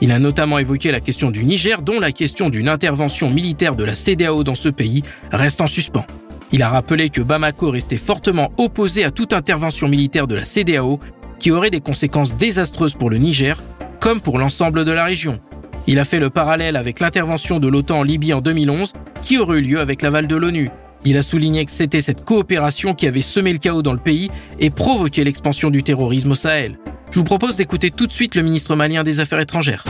[0.00, 3.84] Il a notamment évoqué la question du Niger, dont la question d'une intervention militaire de
[3.84, 6.06] la CDAO dans ce pays reste en suspens.
[6.52, 11.00] Il a rappelé que Bamako restait fortement opposé à toute intervention militaire de la CDAO
[11.38, 13.62] qui aurait des conséquences désastreuses pour le Niger,
[14.00, 15.38] comme pour l'ensemble de la région.
[15.86, 19.58] Il a fait le parallèle avec l'intervention de l'OTAN en Libye en 2011, qui aurait
[19.58, 20.70] eu lieu avec l'aval de l'ONU.
[21.08, 24.28] Il a souligné que c'était cette coopération qui avait semé le chaos dans le pays
[24.58, 26.80] et provoqué l'expansion du terrorisme au Sahel.
[27.12, 29.84] Je vous propose d'écouter tout de suite le ministre malien des Affaires étrangères.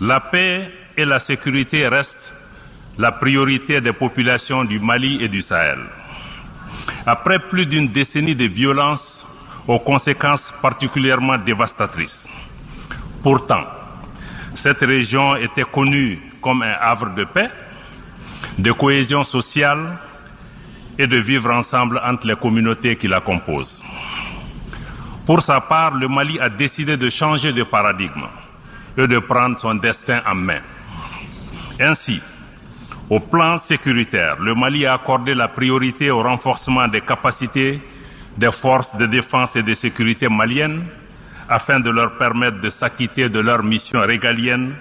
[0.00, 2.32] La paix et la sécurité restent
[2.98, 5.78] la priorité des populations du Mali et du Sahel.
[7.06, 9.24] Après plus d'une décennie de violence
[9.68, 12.26] aux conséquences particulièrement dévastatrices.
[13.22, 13.62] Pourtant,
[14.56, 17.48] cette région était connue comme un havre de paix,
[18.58, 19.96] de cohésion sociale
[20.98, 23.82] et de vivre ensemble entre les communautés qui la composent.
[25.24, 28.26] Pour sa part, le Mali a décidé de changer de paradigme
[28.98, 30.60] et de prendre son destin en main.
[31.80, 32.20] Ainsi,
[33.08, 37.80] au plan sécuritaire, le Mali a accordé la priorité au renforcement des capacités
[38.36, 40.84] des forces de défense et de sécurité maliennes
[41.48, 44.74] afin de leur permettre de s'acquitter de leur mission régalienne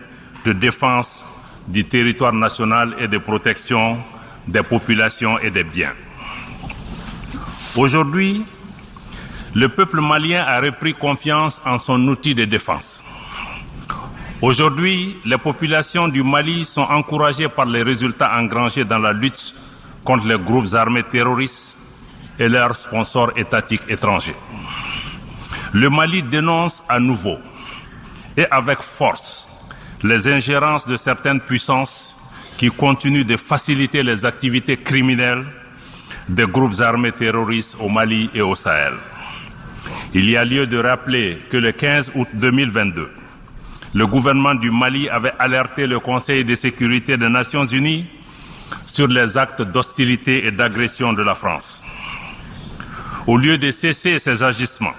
[0.46, 1.26] de défense
[1.72, 3.98] du territoire national et de protection
[4.48, 5.94] des populations et des biens.
[7.78, 8.44] Aujourd'hui,
[9.56, 13.04] le peuple malien a repris confiance en son outil de défense.
[14.42, 19.54] Aujourd'hui, les populations du Mali sont encouragées par les résultats engrangés dans la lutte
[20.04, 21.78] contre les groupes armés terroristes
[22.40, 24.36] et leurs sponsors étatiques étrangers.
[25.74, 27.38] Le Mali dénonce à nouveau
[28.36, 29.48] et avec force
[30.04, 32.16] les ingérences de certaines puissances
[32.58, 35.46] qui continuent de faciliter les activités criminelles
[36.28, 38.94] des groupes armés terroristes au Mali et au Sahel.
[40.14, 43.10] Il y a lieu de rappeler que le 15 août 2022,
[43.94, 48.06] le gouvernement du Mali avait alerté le Conseil de sécurité des Nations Unies
[48.86, 51.86] sur les actes d'hostilité et d'agression de la France.
[53.28, 54.96] Au lieu de cesser ces agissements,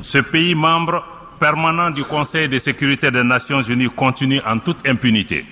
[0.00, 1.04] ce pays membre
[1.44, 5.44] permanent du Conseil de sécurité des Nations Unies continue en toute impunité.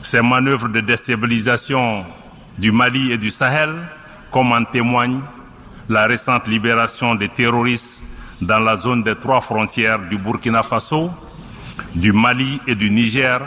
[0.00, 2.02] Ces manœuvres de déstabilisation
[2.56, 3.74] du Mali et du Sahel,
[4.30, 5.20] comme en témoigne
[5.90, 8.02] la récente libération des terroristes
[8.40, 11.10] dans la zone des trois frontières du Burkina Faso,
[11.94, 13.42] du Mali et du Niger,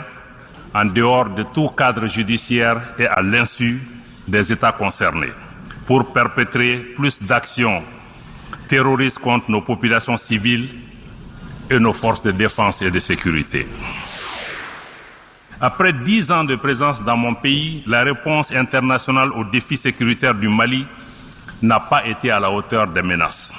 [0.72, 3.82] en dehors de tout cadre judiciaire et à l'insu
[4.28, 5.32] des États concernés,
[5.84, 7.82] pour perpétrer plus d'actions
[8.68, 10.68] terroristes contre nos populations civiles
[11.70, 13.66] et nos forces de défense et de sécurité.
[15.60, 20.48] Après dix ans de présence dans mon pays, la réponse internationale aux défis sécuritaires du
[20.48, 20.84] Mali
[21.62, 23.54] n'a pas été à la hauteur des menaces.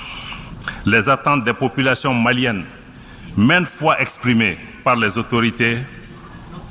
[0.86, 2.66] Les attentes des populations maliennes,
[3.38, 5.78] maintes fois exprimées par les autorités,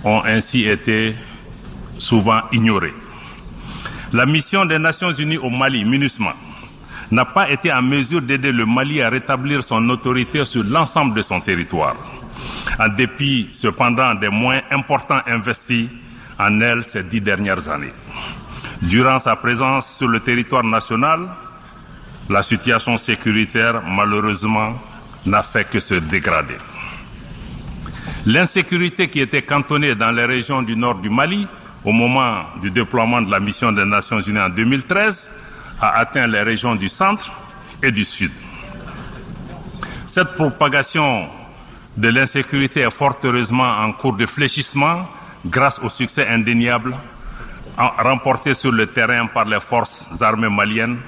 [0.04, 1.14] ont ainsi été
[1.98, 2.94] souvent ignorées.
[4.12, 6.34] La mission des Nations Unies au Mali, MINUSMA,
[7.10, 11.22] n'a pas été en mesure d'aider le Mali à rétablir son autorité sur l'ensemble de
[11.22, 11.96] son territoire
[12.78, 15.88] en dépit cependant des moyens importants investis
[16.38, 17.92] en elle ces dix dernières années.
[18.82, 21.28] Durant sa présence sur le territoire national,
[22.30, 24.80] la situation sécuritaire, malheureusement,
[25.26, 26.56] n'a fait que se dégrader.
[28.24, 31.46] L'insécurité qui était cantonnée dans les régions du nord du Mali
[31.84, 35.30] au moment du déploiement de la mission des Nations Unies en 2013
[35.80, 37.32] a atteint les régions du centre
[37.82, 38.32] et du sud.
[40.06, 41.28] Cette propagation
[41.96, 45.08] de l'insécurité est fort heureusement en cours de fléchissement
[45.46, 46.94] grâce au succès indéniable
[47.76, 50.98] remporté sur le terrain par les forces armées maliennes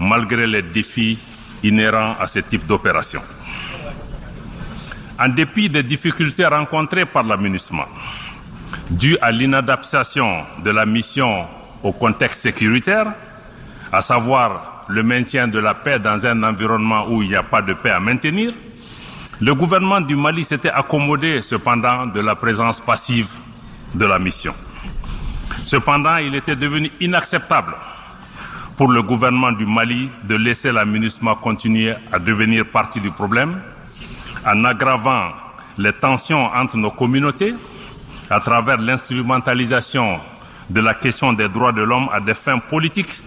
[0.00, 1.18] malgré les défis
[1.62, 3.20] inhérents à ce type d'opération.
[5.18, 7.86] En dépit des difficultés rencontrées par l'aménagement,
[8.90, 11.46] dues à l'inadaptation de la mission
[11.82, 13.12] au contexte sécuritaire,
[13.94, 17.62] à savoir le maintien de la paix dans un environnement où il n'y a pas
[17.62, 18.52] de paix à maintenir,
[19.40, 23.28] le gouvernement du Mali s'était accommodé cependant de la présence passive
[23.94, 24.52] de la mission.
[25.62, 27.76] Cependant, il était devenu inacceptable
[28.76, 33.60] pour le gouvernement du Mali de laisser la MINUSMA continuer à devenir partie du problème
[34.44, 35.30] en aggravant
[35.78, 37.54] les tensions entre nos communautés
[38.28, 40.18] à travers l'instrumentalisation
[40.68, 43.22] de la question des droits de l'homme à des fins politiques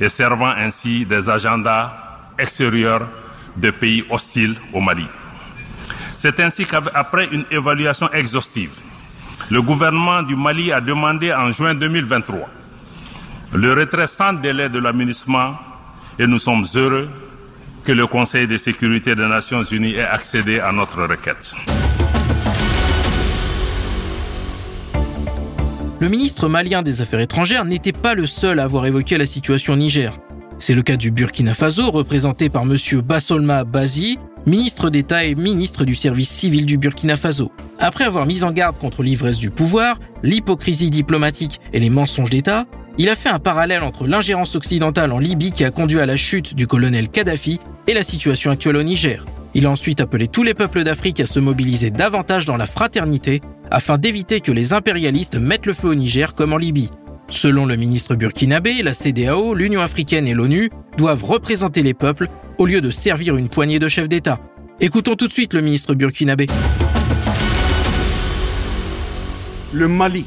[0.00, 1.92] et servant ainsi des agendas
[2.38, 3.08] extérieurs
[3.56, 5.06] de pays hostiles au Mali.
[6.16, 8.72] C'est ainsi qu'après une évaluation exhaustive,
[9.50, 12.48] le gouvernement du Mali a demandé en juin 2023
[13.54, 15.56] le retrait sans délai de l'aménagement
[16.18, 17.08] et nous sommes heureux
[17.84, 21.54] que le Conseil de sécurité des Nations Unies ait accédé à notre requête.
[26.04, 29.72] Le ministre malien des Affaires étrangères n'était pas le seul à avoir évoqué la situation
[29.72, 30.20] au Niger.
[30.58, 32.76] C'est le cas du Burkina Faso, représenté par M.
[33.00, 37.50] Bassolma Bazi, ministre d'État et ministre du service civil du Burkina Faso.
[37.78, 42.66] Après avoir mis en garde contre l'ivresse du pouvoir, l'hypocrisie diplomatique et les mensonges d'État,
[42.98, 46.18] il a fait un parallèle entre l'ingérence occidentale en Libye qui a conduit à la
[46.18, 49.24] chute du colonel Kadhafi et la situation actuelle au Niger.
[49.54, 53.40] Il a ensuite appelé tous les peuples d'Afrique à se mobiliser davantage dans la fraternité
[53.70, 56.90] afin d'éviter que les impérialistes mettent le feu au Niger comme en Libye.
[57.28, 62.66] Selon le ministre burkinabé, la CDAO, l'Union africaine et l'ONU doivent représenter les peuples au
[62.66, 64.38] lieu de servir une poignée de chefs d'État.
[64.80, 66.46] Écoutons tout de suite le ministre burkinabé.
[69.72, 70.24] Le Mali,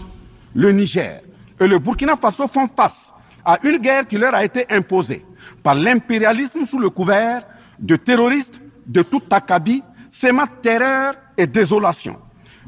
[0.55, 1.21] le Niger
[1.59, 3.13] et le Burkina Faso font face
[3.45, 5.25] à une guerre qui leur a été imposée
[5.63, 7.43] par l'impérialisme sous le couvert
[7.79, 12.17] de terroristes de toute acabit, sémant terreur et désolation.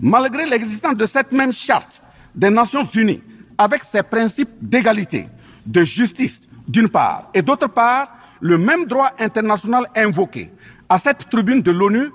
[0.01, 2.01] Malgré l'existence de cette même charte
[2.33, 3.21] des Nations Unies
[3.57, 5.27] avec ses principes d'égalité,
[5.65, 10.51] de justice d'une part, et d'autre part, le même droit international invoqué.
[10.87, 12.09] À cette tribune de l'ONU,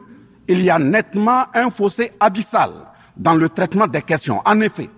[0.49, 2.70] il y a nettement un fossé abyssal
[3.16, 4.40] dans le traitement des questions.
[4.44, 4.88] En effet,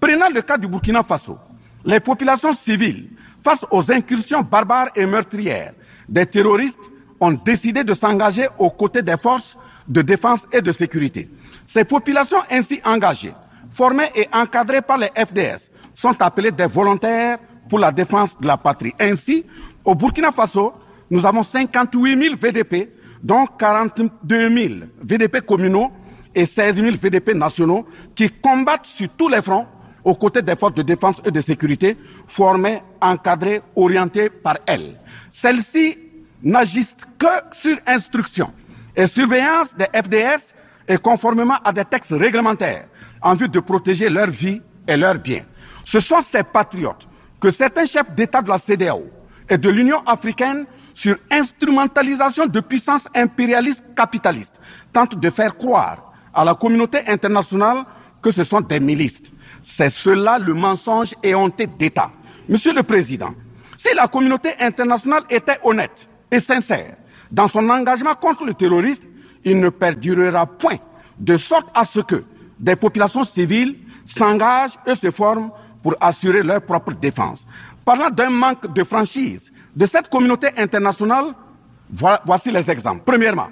[0.00, 1.38] prenant le cas du Burkina Faso,
[1.84, 3.10] les populations civiles,
[3.42, 5.72] face aux incursions barbares et meurtrières
[6.08, 6.78] des terroristes,
[7.20, 9.56] ont décidé de s'engager aux côtés des forces
[9.88, 11.28] de défense et de sécurité.
[11.68, 13.34] Ces populations ainsi engagées,
[13.74, 17.36] formées et encadrées par les FDS, sont appelées des volontaires
[17.68, 18.94] pour la défense de la patrie.
[18.98, 19.44] Ainsi,
[19.84, 20.72] au Burkina Faso,
[21.10, 22.88] nous avons 58 000 VDP,
[23.22, 25.90] dont 42 000 VDP communaux
[26.34, 29.66] et 16 000 VDP nationaux qui combattent sur tous les fronts
[30.02, 34.98] aux côtés des forces de défense et de sécurité formées, encadrées, orientées par elles.
[35.30, 35.98] Celles-ci
[36.42, 38.54] n'agissent que sur instruction
[38.96, 40.54] et surveillance des FDS
[40.88, 42.86] et conformément à des textes réglementaires
[43.22, 45.44] en vue de protéger leur vie et leurs biens.
[45.84, 47.06] Ce sont ces patriotes
[47.40, 49.04] que certains chefs d'État de la CDAO
[49.48, 54.54] et de l'Union africaine sur instrumentalisation de puissances impérialistes capitalistes
[54.92, 57.84] tentent de faire croire à la communauté internationale
[58.20, 59.22] que ce sont des milices.
[59.62, 62.10] C'est cela le mensonge éhonté d'État.
[62.48, 63.34] Monsieur le Président,
[63.76, 66.96] si la communauté internationale était honnête et sincère
[67.30, 69.02] dans son engagement contre le terrorisme,
[69.50, 70.78] il ne perdurera point
[71.18, 72.24] de sorte à ce que
[72.58, 75.50] des populations civiles s'engagent et se forment
[75.82, 77.46] pour assurer leur propre défense.
[77.84, 81.34] Parlant d'un manque de franchise de cette communauté internationale,
[82.26, 83.02] voici les exemples.
[83.06, 83.48] Premièrement,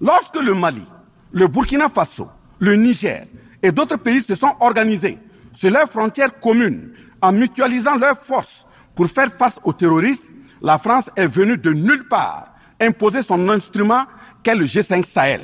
[0.00, 0.86] lorsque le Mali,
[1.32, 2.28] le Burkina Faso,
[2.58, 3.26] le Niger
[3.62, 5.18] et d'autres pays se sont organisés
[5.54, 10.26] sur leurs frontières communes en mutualisant leurs forces pour faire face aux terroristes,
[10.62, 12.48] la France est venue de nulle part
[12.80, 14.04] imposer son instrument
[14.42, 15.42] qu'est le G5 Sahel.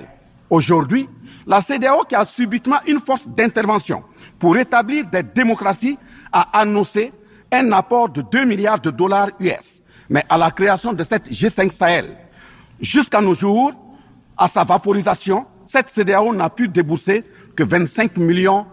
[0.51, 1.09] Aujourd'hui,
[1.47, 4.03] la CDAO, qui a subitement une force d'intervention
[4.38, 5.99] pour établir des démocraties,
[6.32, 7.12] a annoncé
[7.53, 11.70] un apport de 2 milliards de dollars US, mais à la création de cette G5
[11.70, 12.16] Sahel.
[12.80, 13.72] Jusqu'à nos jours,
[14.36, 17.24] à sa vaporisation, cette CDAO n'a pu débourser
[17.55, 18.66] que 25 millions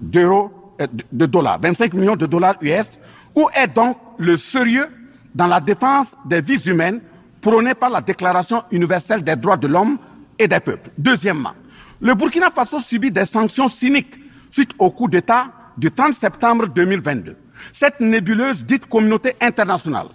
[0.00, 2.86] d'euros, euh, de dollars, 25 millions de dollars US.
[3.34, 4.86] Où est donc le sérieux
[5.34, 7.00] dans la défense des vies humaines
[7.40, 9.98] prônée par la Déclaration universelle des droits de l'homme
[10.38, 11.54] et des peuples Deuxièmement,
[12.00, 14.18] le Burkina Faso subit des sanctions cyniques
[14.50, 17.36] suite au coup d'État du 30 septembre 2022.
[17.72, 20.08] Cette nébuleuse dite communauté internationale,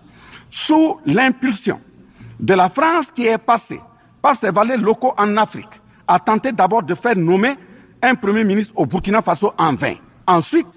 [0.50, 1.80] sous l'impulsion
[2.40, 3.82] de la France qui est passée
[4.22, 7.56] par ses valets locaux en Afrique, a tenté d'abord de faire nommer
[8.02, 9.96] un Premier ministre au Burkina Faso en vain.
[10.28, 10.68] Ensuite,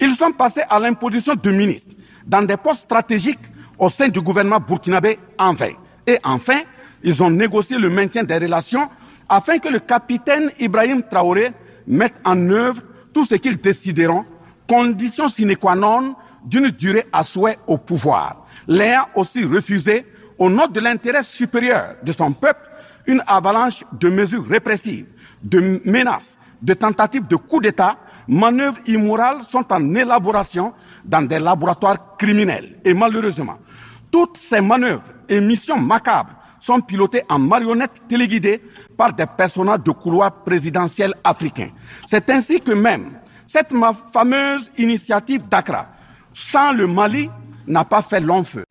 [0.00, 1.94] ils sont passés à l'imposition de ministres
[2.26, 3.38] dans des postes stratégiques
[3.78, 5.72] au sein du gouvernement burkinabé en vain.
[6.06, 6.60] Et enfin,
[7.02, 8.88] ils ont négocié le maintien des relations
[9.28, 11.52] afin que le capitaine Ibrahim Traoré
[11.86, 12.82] mette en œuvre
[13.12, 14.24] tout ce qu'ils décideront,
[14.68, 18.46] condition sine qua non d'une durée à souhait au pouvoir.
[18.66, 20.06] L'ayant aussi refusé,
[20.38, 22.68] au nom de l'intérêt supérieur de son peuple,
[23.06, 25.06] une avalanche de mesures répressives,
[25.42, 27.96] de menaces, de tentatives de coup d'État,
[28.28, 30.72] manœuvres immorales sont en élaboration
[31.04, 32.78] dans des laboratoires criminels.
[32.84, 33.58] Et malheureusement,
[34.10, 35.02] toutes ces manœuvres
[35.32, 38.60] et missions macabres sont pilotées en marionnettes téléguidées
[38.96, 41.70] par des personnages de couloir présidentiel africains.
[42.06, 43.12] C'est ainsi que même
[43.46, 43.72] cette
[44.12, 45.88] fameuse initiative d'Accra,
[46.34, 47.30] sans le Mali,
[47.66, 48.64] n'a pas fait long feu.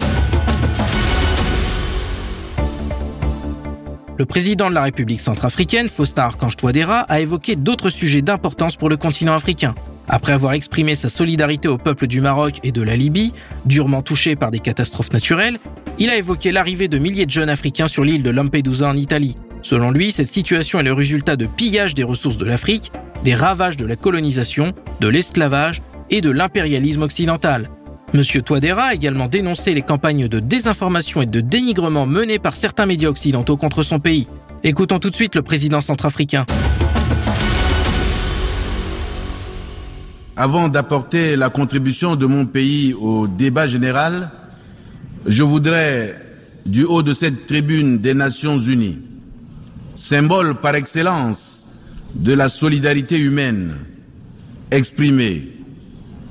[4.18, 8.88] Le président de la République centrafricaine, Faustin Archange Touadéra, a évoqué d'autres sujets d'importance pour
[8.88, 9.74] le continent africain.
[10.08, 13.34] Après avoir exprimé sa solidarité au peuple du Maroc et de la Libye,
[13.66, 15.58] durement touchés par des catastrophes naturelles,
[16.00, 19.36] il a évoqué l'arrivée de milliers de jeunes Africains sur l'île de Lampedusa en Italie.
[19.64, 22.92] Selon lui, cette situation est le résultat de pillage des ressources de l'Afrique,
[23.24, 27.70] des ravages de la colonisation, de l'esclavage et de l'impérialisme occidental.
[28.14, 32.86] Monsieur Touadéra a également dénoncé les campagnes de désinformation et de dénigrement menées par certains
[32.86, 34.28] médias occidentaux contre son pays.
[34.64, 36.46] Écoutons tout de suite le président centrafricain.
[40.36, 44.32] Avant d'apporter la contribution de mon pays au débat général,
[45.26, 46.16] je voudrais,
[46.66, 49.00] du haut de cette tribune des Nations Unies,
[49.96, 51.68] symbole par excellence
[52.16, 53.76] de la solidarité humaine,
[54.70, 55.48] exprimer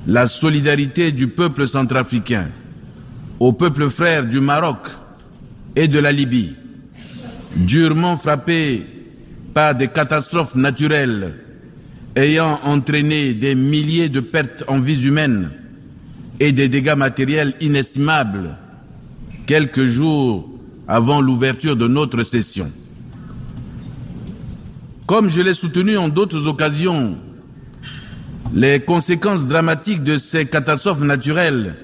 [0.07, 2.49] la solidarité du peuple centrafricain
[3.39, 4.87] au peuple frère du Maroc
[5.75, 6.55] et de la Libye,
[7.55, 8.85] durement frappé
[9.53, 11.33] par des catastrophes naturelles
[12.15, 15.49] ayant entraîné des milliers de pertes en vies humaines
[16.39, 18.57] et des dégâts matériels inestimables
[19.51, 20.47] quelques jours
[20.87, 22.71] avant l'ouverture de notre session.
[25.05, 27.17] Comme je l'ai soutenu en d'autres occasions
[28.53, 31.75] les conséquences dramatiques de ces catastrophes naturelles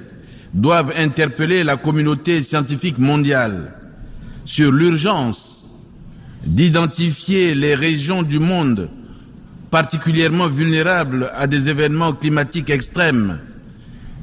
[0.53, 3.73] doivent interpeller la communauté scientifique mondiale
[4.45, 5.67] sur l'urgence
[6.45, 8.89] d'identifier les régions du monde
[9.71, 13.39] particulièrement vulnérables à des événements climatiques extrêmes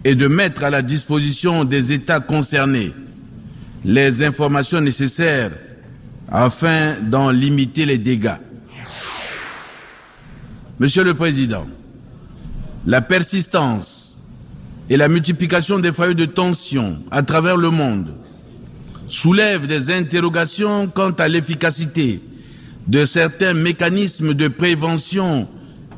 [0.03, 2.95] et de mettre à la disposition des États concernés
[3.85, 5.53] les informations nécessaires
[6.31, 8.39] afin d'en limiter les dégâts.
[10.81, 11.67] Monsieur le Président,
[12.87, 14.17] la persistance
[14.91, 18.15] et la multiplication des foyers de tension à travers le monde
[19.07, 22.23] soulèvent des interrogations quant à l'efficacité
[22.87, 25.49] de certains mécanismes de prévention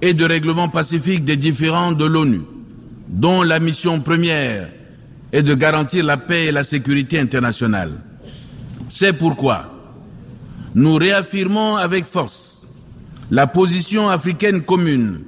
[0.03, 2.43] et de règlement pacifique des différends de l'ONU,
[3.09, 4.69] dont la mission première
[5.33, 7.93] est de garantir la paix et la sécurité internationale.
[8.89, 9.73] C'est pourquoi
[10.75, 12.63] nous réaffirmons avec force
[13.31, 15.21] la position africaine commune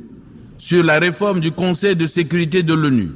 [0.58, 3.10] sur la réforme du Conseil de sécurité de l'ONU,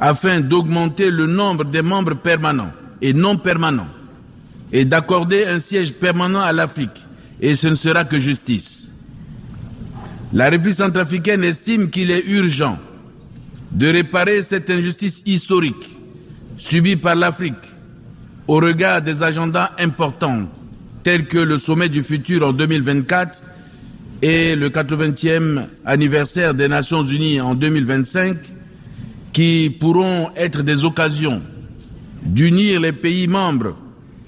[0.00, 3.88] afin d'augmenter le nombre des membres permanents et non permanents,
[4.72, 7.06] et d'accorder un siège permanent à l'Afrique,
[7.40, 8.86] et ce ne sera que justice.
[10.32, 12.78] La République centrafricaine estime qu'il est urgent
[13.72, 15.96] de réparer cette injustice historique
[16.56, 17.54] subie par l'Afrique
[18.46, 20.48] au regard des agendas importants
[21.02, 23.42] tels que le sommet du futur en 2024
[24.20, 28.36] et le 80e anniversaire des Nations Unies en 2025,
[29.32, 31.42] qui pourront être des occasions
[32.22, 33.76] d'unir les pays membres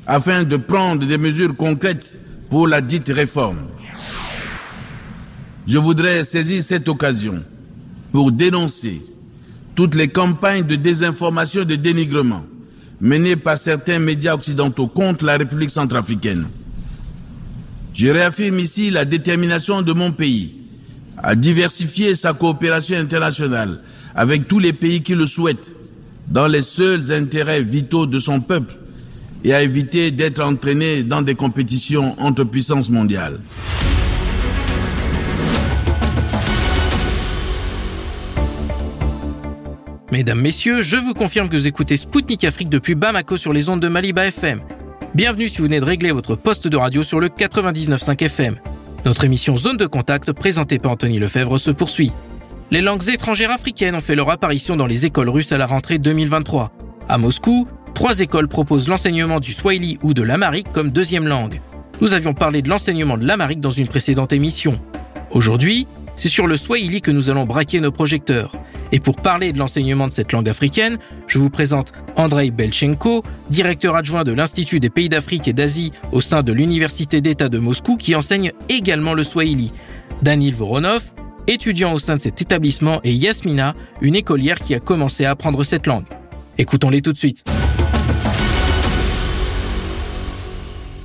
[0.06, 2.18] afin de prendre des mesures concrètes
[2.50, 3.66] pour la dite réforme.
[5.66, 7.42] Je voudrais saisir cette occasion
[8.10, 9.00] pour dénoncer
[9.74, 12.44] toutes les campagnes de désinformation et de dénigrement
[13.00, 16.46] menées par certains médias occidentaux contre la République centrafricaine.
[17.92, 20.54] Je réaffirme ici la détermination de mon pays
[21.22, 23.80] à diversifier sa coopération internationale
[24.14, 25.72] avec tous les pays qui le souhaitent
[26.28, 28.74] dans les seuls intérêts vitaux de son peuple
[29.44, 33.40] et à éviter d'être entraîné dans des compétitions entre puissances mondiales.
[40.14, 43.80] Mesdames, Messieurs, je vous confirme que vous écoutez Spoutnik Afrique depuis Bamako sur les ondes
[43.80, 44.60] de Maliba FM.
[45.12, 48.54] Bienvenue si vous venez de régler votre poste de radio sur le 99.5 FM.
[49.04, 52.12] Notre émission Zone de contact présentée par Anthony Lefebvre se poursuit.
[52.70, 55.98] Les langues étrangères africaines ont fait leur apparition dans les écoles russes à la rentrée
[55.98, 56.70] 2023.
[57.08, 61.60] À Moscou, trois écoles proposent l'enseignement du swahili ou de l'amharique comme deuxième langue.
[62.00, 64.78] Nous avions parlé de l'enseignement de l'amharique dans une précédente émission.
[65.32, 68.52] Aujourd'hui, c'est sur le swahili que nous allons braquer nos projecteurs.
[68.94, 73.96] Et pour parler de l'enseignement de cette langue africaine, je vous présente Andrei Belchenko, directeur
[73.96, 77.96] adjoint de l'Institut des pays d'Afrique et d'Asie au sein de l'Université d'État de Moscou
[77.96, 79.72] qui enseigne également le swahili.
[80.22, 81.02] Danil Voronov,
[81.48, 85.64] étudiant au sein de cet établissement, et Yasmina, une écolière qui a commencé à apprendre
[85.64, 86.06] cette langue.
[86.56, 87.42] Écoutons-les tout de suite.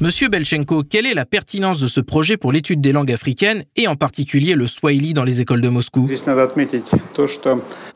[0.01, 3.89] Monsieur Belchenko, quelle est la pertinence de ce projet pour l'étude des langues africaines et
[3.89, 6.09] en particulier le swahili dans les écoles de Moscou?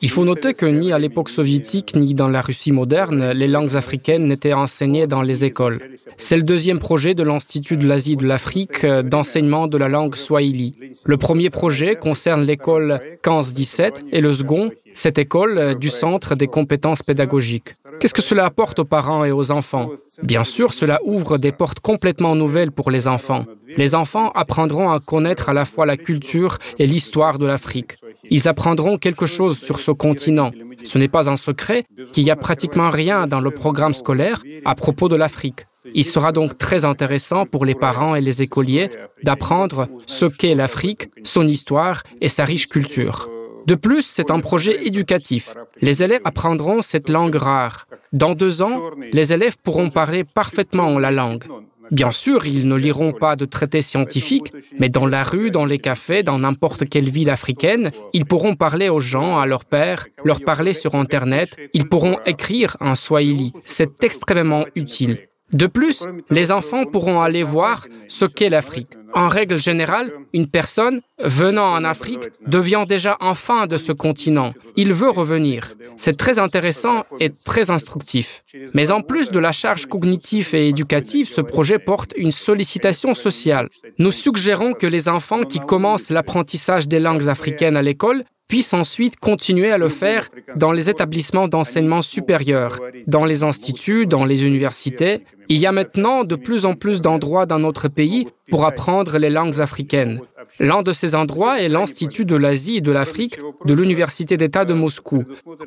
[0.01, 3.77] Il faut noter que ni à l'époque soviétique ni dans la Russie moderne, les langues
[3.77, 5.79] africaines n'étaient enseignées dans les écoles.
[6.17, 10.75] C'est le deuxième projet de l'Institut de l'Asie de l'Afrique d'enseignement de la langue swahili.
[11.05, 16.47] Le premier projet concerne l'école 15-17 et le second cette école euh, du Centre des
[16.47, 17.73] compétences pédagogiques.
[17.99, 19.89] Qu'est-ce que cela apporte aux parents et aux enfants
[20.21, 23.45] Bien sûr, cela ouvre des portes complètement nouvelles pour les enfants.
[23.77, 27.93] Les enfants apprendront à connaître à la fois la culture et l'histoire de l'Afrique.
[28.29, 30.51] Ils apprendront quelque chose sur ce continent.
[30.83, 34.75] Ce n'est pas un secret qu'il n'y a pratiquement rien dans le programme scolaire à
[34.75, 35.65] propos de l'Afrique.
[35.93, 38.89] Il sera donc très intéressant pour les parents et les écoliers
[39.23, 43.29] d'apprendre ce qu'est l'Afrique, son histoire et sa riche culture.
[43.66, 45.53] De plus, c'est un projet éducatif.
[45.82, 47.88] Les élèves apprendront cette langue rare.
[48.11, 51.45] Dans deux ans, les élèves pourront parler parfaitement la langue.
[51.91, 55.80] Bien sûr, ils ne liront pas de traités scientifiques, mais dans la rue, dans les
[55.80, 60.41] cafés, dans n'importe quelle ville africaine, ils pourront parler aux gens, à leur père, leur
[60.41, 63.53] parler sur Internet, ils pourront écrire en swahili.
[63.61, 65.28] C'est extrêmement utile.
[65.53, 68.89] De plus, les enfants pourront aller voir ce qu'est l'Afrique.
[69.13, 74.51] En règle générale, une personne venant en Afrique devient déjà enfant de ce continent.
[74.75, 75.73] Il veut revenir.
[75.97, 78.43] C'est très intéressant et très instructif.
[78.73, 83.69] Mais en plus de la charge cognitive et éducative, ce projet porte une sollicitation sociale.
[83.99, 88.23] Nous suggérons que les enfants qui commencent l'apprentissage des langues africaines à l'école
[88.53, 92.77] puissent ensuite continuer à le faire dans les établissements d'enseignement supérieur,
[93.07, 95.23] dans les instituts, dans les universités.
[95.49, 99.31] Il y a maintenant de plus en plus d'endroits dans notre pays pour apprendre les
[99.31, 100.21] langues africaines.
[100.59, 104.75] L'un de ces endroits est l'Institut de l'Asie et de l'Afrique de l'Université d'État de
[104.75, 105.23] Moscou,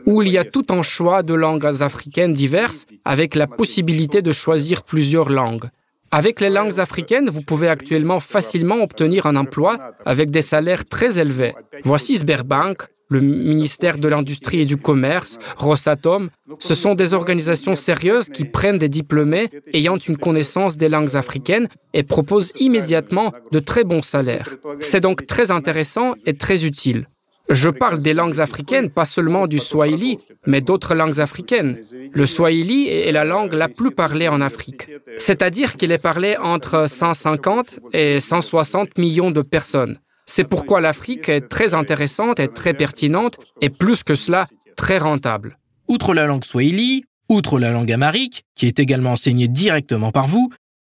[0.07, 4.31] où il y a tout un choix de langues africaines diverses avec la possibilité de
[4.31, 5.71] choisir plusieurs langues.
[6.11, 11.19] Avec les langues africaines, vous pouvez actuellement facilement obtenir un emploi avec des salaires très
[11.19, 11.55] élevés.
[11.85, 16.31] Voici Sberbank, le ministère de l'Industrie et du Commerce, Rosatom.
[16.59, 21.69] Ce sont des organisations sérieuses qui prennent des diplômés ayant une connaissance des langues africaines
[21.93, 24.57] et proposent immédiatement de très bons salaires.
[24.81, 27.07] C'est donc très intéressant et très utile.
[27.49, 31.81] Je parle des langues africaines, pas seulement du swahili, mais d'autres langues africaines.
[32.13, 34.89] Le swahili est la langue la plus parlée en Afrique,
[35.19, 40.01] c'est-à-dire qu'il est parlé entre 150 et 160 millions de personnes.
[40.27, 45.57] C'est pourquoi l'Afrique est très intéressante et très pertinente, et plus que cela, très rentable.
[45.89, 50.51] Outre la langue swahili, outre la langue amharique, qui est également enseignée directement par vous,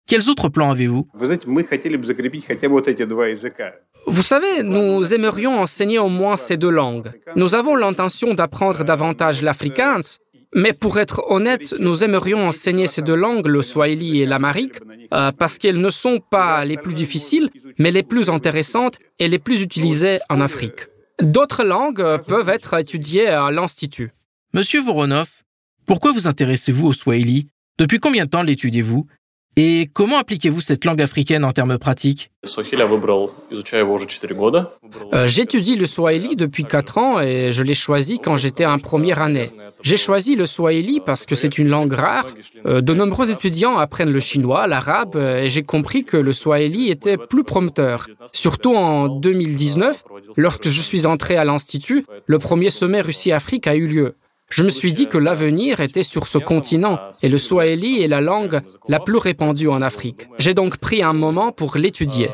[0.07, 1.09] quels autres plans avez-vous?
[4.07, 7.13] Vous savez, nous aimerions enseigner au moins ces deux langues.
[7.37, 10.19] Nous avons l'intention d'apprendre davantage l'afrikaans,
[10.55, 14.81] mais pour être honnête, nous aimerions enseigner ces deux langues, le swahili et l'amharique,
[15.15, 17.49] euh, parce qu'elles ne sont pas les plus difficiles,
[17.79, 20.89] mais les plus intéressantes et les plus utilisées en Afrique.
[21.21, 24.11] D'autres langues peuvent être étudiées à l'Institut.
[24.53, 25.31] Monsieur Voronov,
[25.87, 27.47] pourquoi vous intéressez-vous au swahili?
[27.79, 29.07] Depuis combien de temps l'étudiez-vous?
[29.57, 32.31] Et comment appliquez-vous cette langue africaine en termes pratiques?
[35.13, 39.21] Euh, J'étudie le swahili depuis 4 ans et je l'ai choisi quand j'étais en première
[39.21, 39.51] année.
[39.83, 42.27] J'ai choisi le swahili parce que c'est une langue rare.
[42.67, 47.17] Euh, de nombreux étudiants apprennent le chinois, l'arabe et j'ai compris que le swahili était
[47.17, 48.07] plus prometteur.
[48.33, 50.05] Surtout en 2019,
[50.37, 54.15] lorsque je suis entré à l'Institut, le premier sommet Russie-Afrique a eu lieu.
[54.53, 58.21] Je me suis dit que l'avenir était sur ce continent et le swahili est la
[58.21, 60.29] langue la plus répandue en Afrique.
[60.39, 62.29] J'ai donc pris un moment pour l'étudier.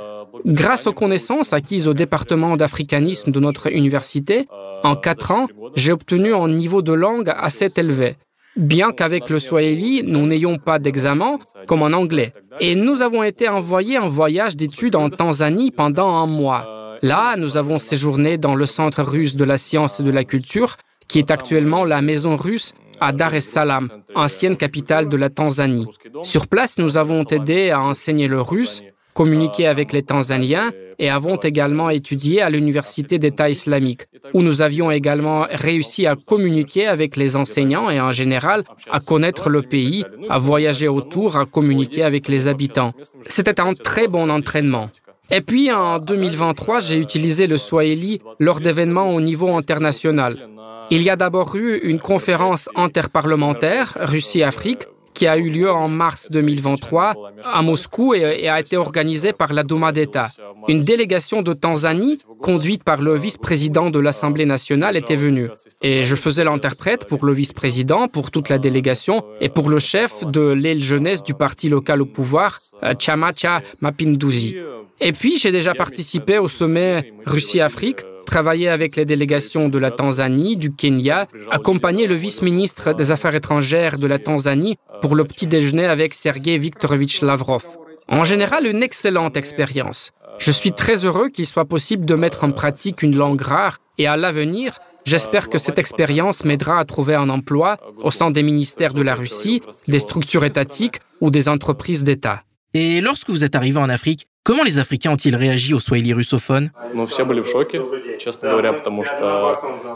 [0.44, 4.48] Grâce aux connaissances acquises au département d'africanisme de notre université,
[4.82, 5.46] en quatre ans,
[5.76, 8.16] j'ai obtenu un niveau de langue assez élevé.
[8.56, 11.38] Bien qu'avec le swahili, nous n'ayons pas d'examen,
[11.68, 12.32] comme en anglais.
[12.58, 16.98] Et nous avons été envoyés en voyage d'études en Tanzanie pendant un mois.
[17.00, 20.76] Là, nous avons séjourné dans le Centre russe de la science et de la culture,
[21.08, 25.86] qui est actuellement la maison russe à Dar es Salaam, ancienne capitale de la Tanzanie.
[26.22, 28.82] Sur place, nous avons aidé à enseigner le russe,
[29.14, 34.02] communiquer avec les Tanzaniens et avons également étudié à l'Université d'État islamique,
[34.34, 39.48] où nous avions également réussi à communiquer avec les enseignants et en général à connaître
[39.48, 42.92] le pays, à voyager autour, à communiquer avec les habitants.
[43.28, 44.90] C'était un très bon entraînement.
[45.30, 50.48] Et puis en 2023, j'ai utilisé le Swahili lors d'événements au niveau international.
[50.90, 56.28] Il y a d'abord eu une conférence interparlementaire Russie-Afrique qui a eu lieu en mars
[56.30, 60.28] 2023 à Moscou et, a été organisée par la Douma d'État.
[60.68, 65.48] Une délégation de Tanzanie, conduite par le vice-président de l'Assemblée nationale, était venue.
[65.82, 70.24] Et je faisais l'interprète pour le vice-président, pour toute la délégation et pour le chef
[70.26, 72.58] de l'aile jeunesse du parti local au pouvoir,
[72.98, 74.56] Chamacha Mapinduzi.
[75.00, 80.56] Et puis, j'ai déjà participé au sommet Russie-Afrique travaillé avec les délégations de la Tanzanie,
[80.56, 85.86] du Kenya, accompagné le vice-ministre des Affaires étrangères de la Tanzanie pour le petit déjeuner
[85.86, 87.64] avec Sergei Viktorovich Lavrov.
[88.06, 90.12] En général, une excellente expérience.
[90.38, 94.06] Je suis très heureux qu'il soit possible de mettre en pratique une langue rare et
[94.06, 98.92] à l'avenir, J'espère que cette expérience m'aidera à trouver un emploi au sein des ministères
[98.92, 102.42] de la Russie, des structures étatiques ou des entreprises d'État.
[102.74, 106.70] Et lorsque vous êtes arrivé en Afrique, comment les Africains ont-ils réagi au Swahili russophone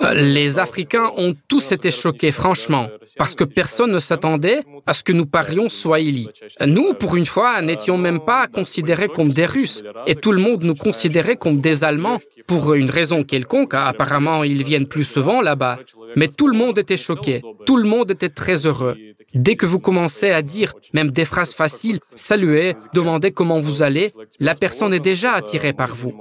[0.02, 5.02] euh, Les Africains ont tous été choqués, franchement, parce que personne ne s'attendait à ce
[5.02, 6.28] que nous parlions Swahili.
[6.66, 10.64] Nous, pour une fois, n'étions même pas considérés comme des Russes, et tout le monde
[10.64, 13.72] nous considérait comme des Allemands, pour une raison quelconque.
[13.74, 15.78] Apparemment, ils viennent plus souvent là-bas.
[16.16, 18.96] Mais tout le monde était choqué, tout le monde était très heureux.
[19.34, 24.12] Dès que vous commencez à dire même des phrases faciles, saluer, demander comment vous allez,
[24.40, 26.12] la personne est déjà attirée par vous.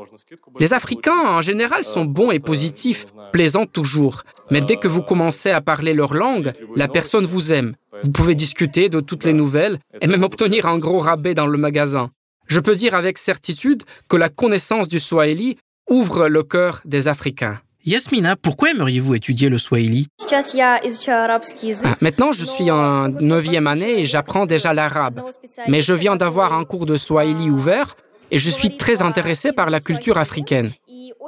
[0.60, 4.24] Les Africains, en général, sont bons et positifs, plaisants toujours.
[4.50, 7.76] Mais dès que vous commencez à parler leur langue, la personne vous aime.
[8.04, 11.58] Vous pouvez discuter de toutes les nouvelles et même obtenir un gros rabais dans le
[11.58, 12.10] magasin.
[12.48, 15.58] Je peux dire avec certitude que la connaissance du Swahili
[15.90, 17.60] ouvre le cœur des Africains.
[17.86, 24.46] Yasmina, pourquoi aimeriez-vous étudier le Swahili ah, Maintenant, je suis en neuvième année et j'apprends
[24.46, 25.22] déjà l'arabe.
[25.68, 27.96] Mais je viens d'avoir un cours de Swahili ouvert
[28.30, 30.72] et je suis très intéressé par la culture africaine.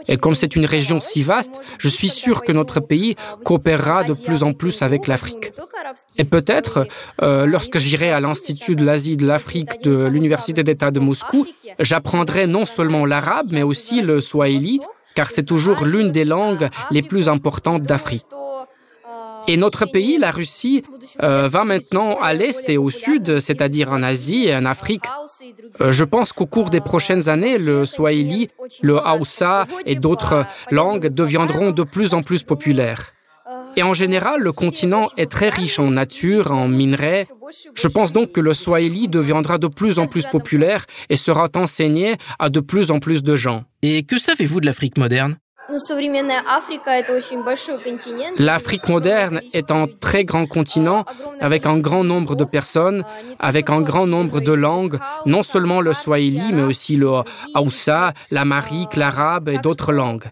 [0.07, 4.13] Et comme c'est une région si vaste, je suis sûr que notre pays coopérera de
[4.13, 5.51] plus en plus avec l'Afrique.
[6.17, 6.87] Et peut-être,
[7.21, 11.47] euh, lorsque j'irai à l'Institut de l'Asie de l'Afrique de l'Université d'État de Moscou,
[11.79, 14.81] j'apprendrai non seulement l'arabe, mais aussi le swahili,
[15.15, 18.25] car c'est toujours l'une des langues les plus importantes d'Afrique.
[19.47, 20.83] Et notre pays, la Russie,
[21.21, 25.03] euh, va maintenant à l'est et au sud, c'est-à-dire en Asie et en Afrique.
[25.81, 28.47] Euh, je pense qu'au cours des prochaines années, le Swahili,
[28.81, 33.11] le Hausa et d'autres langues deviendront de plus en plus populaires.
[33.75, 37.27] Et en général, le continent est très riche en nature, en minerais.
[37.75, 42.15] Je pense donc que le Swahili deviendra de plus en plus populaire et sera enseigné
[42.39, 43.63] à de plus en plus de gens.
[43.81, 45.37] Et que savez-vous de l'Afrique moderne?
[48.37, 51.05] L'Afrique moderne est un très grand continent
[51.39, 53.03] avec un grand nombre de personnes,
[53.39, 57.09] avec un grand nombre de langues, non seulement le swahili, mais aussi le
[57.55, 60.25] Hausa, l'amérique, l'arabe et d'autres langues.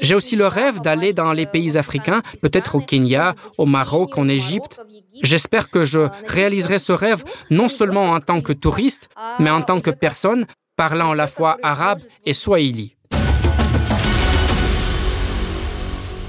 [0.00, 4.28] J'ai aussi le rêve d'aller dans les pays africains, peut-être au Kenya, au Maroc, en
[4.28, 4.78] Égypte.
[5.22, 9.08] J'espère que je réaliserai ce rêve non seulement en tant que touriste,
[9.38, 12.97] mais en tant que personne parlant à la fois arabe et swahili.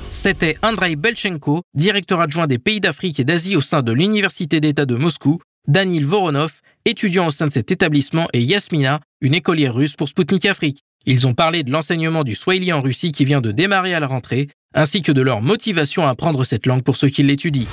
[0.10, 4.88] C'était Andrei Belchenko, directeur adjoint des pays d'Afrique et d'Asie au sein de l'Université d'État
[4.88, 9.96] de Moscou, Danil Voronov, étudiant au sein de cet établissement, et Yasmina, une écolière russe
[9.96, 10.82] pour Sputnik Afrique.
[11.06, 14.08] Ils ont parlé de l'enseignement du swahili en Russie qui vient de démarrer à la
[14.08, 17.68] rentrée, ainsi que de leur motivation à apprendre cette langue pour ceux qui l'étudient.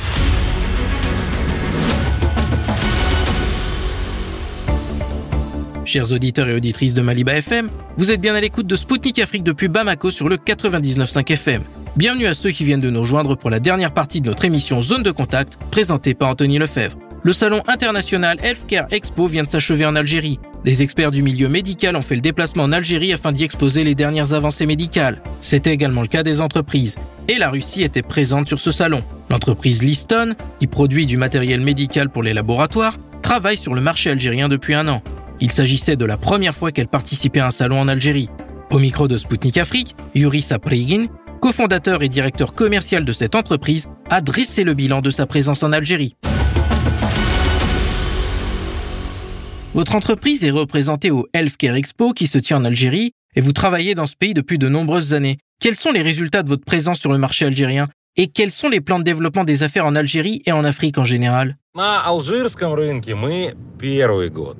[5.86, 9.42] Chers auditeurs et auditrices de Maliba FM, vous êtes bien à l'écoute de Spoutnik Afrique
[9.42, 11.62] depuis Bamako sur le 99.5 FM.
[11.96, 14.82] Bienvenue à ceux qui viennent de nous rejoindre pour la dernière partie de notre émission
[14.82, 16.98] Zone de contact, présentée par Anthony Lefebvre.
[17.22, 20.38] Le salon international Healthcare Expo vient de s'achever en Algérie.
[20.62, 23.94] Des experts du milieu médical ont fait le déplacement en Algérie afin d'y exposer les
[23.94, 25.22] dernières avancées médicales.
[25.40, 26.96] C'était également le cas des entreprises.
[27.28, 29.02] Et la Russie était présente sur ce salon.
[29.30, 34.50] L'entreprise Liston, qui produit du matériel médical pour les laboratoires, travaille sur le marché algérien
[34.50, 35.02] depuis un an.
[35.40, 38.28] Il s'agissait de la première fois qu'elle participait à un salon en Algérie.
[38.70, 41.06] Au micro de Sputnik Afrique, Yuri Saprigin,
[41.46, 45.70] cofondateur et directeur commercial de cette entreprise, a dressé le bilan de sa présence en
[45.70, 46.16] Algérie.
[49.72, 53.94] Votre entreprise est représentée au Healthcare Expo qui se tient en Algérie et vous travaillez
[53.94, 55.38] dans ce pays depuis de nombreuses années.
[55.60, 57.86] Quels sont les résultats de votre présence sur le marché algérien
[58.16, 61.04] et quels sont les plans de développement des affaires en Algérie et en Afrique en
[61.04, 61.58] général?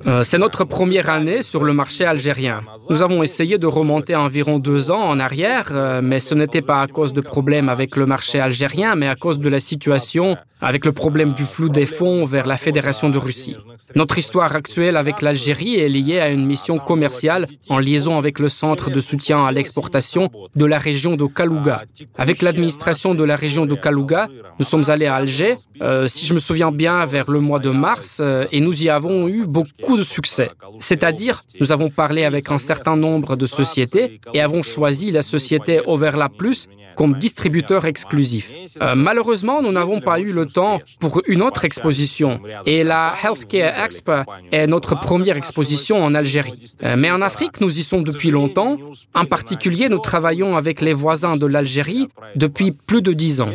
[0.05, 2.61] Euh, c'est notre première année sur le marché algérien.
[2.91, 6.81] Nous avons essayé de remonter environ deux ans en arrière, euh, mais ce n'était pas
[6.81, 10.85] à cause de problèmes avec le marché algérien, mais à cause de la situation avec
[10.85, 13.55] le problème du flou des fonds vers la Fédération de Russie.
[13.95, 18.47] Notre histoire actuelle avec l'Algérie est liée à une mission commerciale en liaison avec le
[18.47, 21.83] Centre de soutien à l'exportation de la région de Kalouga.
[22.17, 26.33] Avec l'administration de la région de Kalouga, nous sommes allés à Alger, euh, si je
[26.33, 30.03] me souviens bien, vers le mois de mars, et nous y avons eu beaucoup de
[30.03, 30.51] succès.
[30.79, 35.81] C'est-à-dire, nous avons parlé avec un certain nombre de sociétés et avons choisi la société
[35.85, 38.51] Overlap Plus comme distributeur exclusif.
[38.81, 43.85] Euh, malheureusement, nous n'avons pas eu le temps pour une autre exposition et la Healthcare
[43.85, 46.75] Expo est notre première exposition en Algérie.
[46.83, 48.77] Euh, mais en Afrique, nous y sommes depuis longtemps.
[49.13, 53.51] En particulier, nous travaillons avec les voisins de l'Algérie depuis plus de dix ans.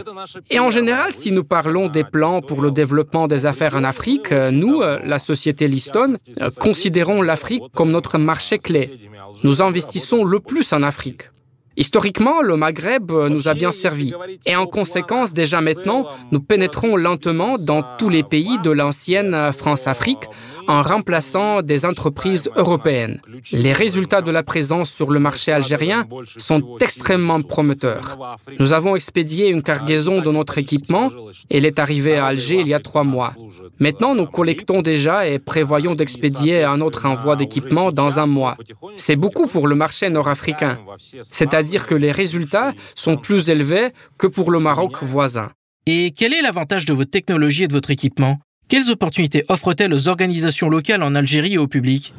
[0.48, 4.32] Et en général, si nous parlons des plans pour le développement des affaires en Afrique,
[4.32, 6.16] euh, nous, la société Liston,
[6.58, 8.90] considérons l'Afrique comme notre marché clé.
[9.42, 11.30] Nous investissons le plus en Afrique.
[11.76, 14.12] Historiquement, le Maghreb nous a bien servi
[14.44, 20.28] et en conséquence, déjà maintenant, nous pénétrons lentement dans tous les pays de l'ancienne France-Afrique
[20.68, 23.20] en remplaçant des entreprises européennes.
[23.52, 26.06] Les résultats de la présence sur le marché algérien
[26.36, 28.16] sont extrêmement prometteurs.
[28.58, 31.10] Nous avons expédié une cargaison de notre équipement.
[31.50, 33.34] Elle est arrivée à Alger il y a trois mois.
[33.78, 38.56] Maintenant, nous collectons déjà et prévoyons d'expédier un autre envoi d'équipement dans un mois.
[38.96, 40.78] C'est beaucoup pour le marché nord-africain.
[41.22, 43.88] C'est-à-dire que les résultats sont plus élevés
[44.18, 45.50] que pour le Maroc voisin.
[45.86, 48.38] Et quel est l'avantage de votre technologie et de votre équipement?
[48.72, 52.14] Quelles opportunités offre-t-elle aux organisations locales en Algérie et au public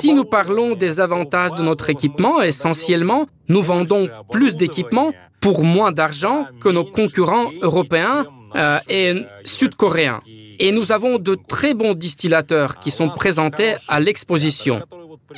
[0.00, 5.92] Si nous parlons des avantages de notre équipement, essentiellement, nous vendons plus d'équipements pour moins
[5.92, 8.24] d'argent que nos concurrents européens
[8.54, 9.12] euh, et
[9.44, 10.22] sud-coréens.
[10.58, 14.80] Et nous avons de très bons distillateurs qui sont présentés à l'exposition.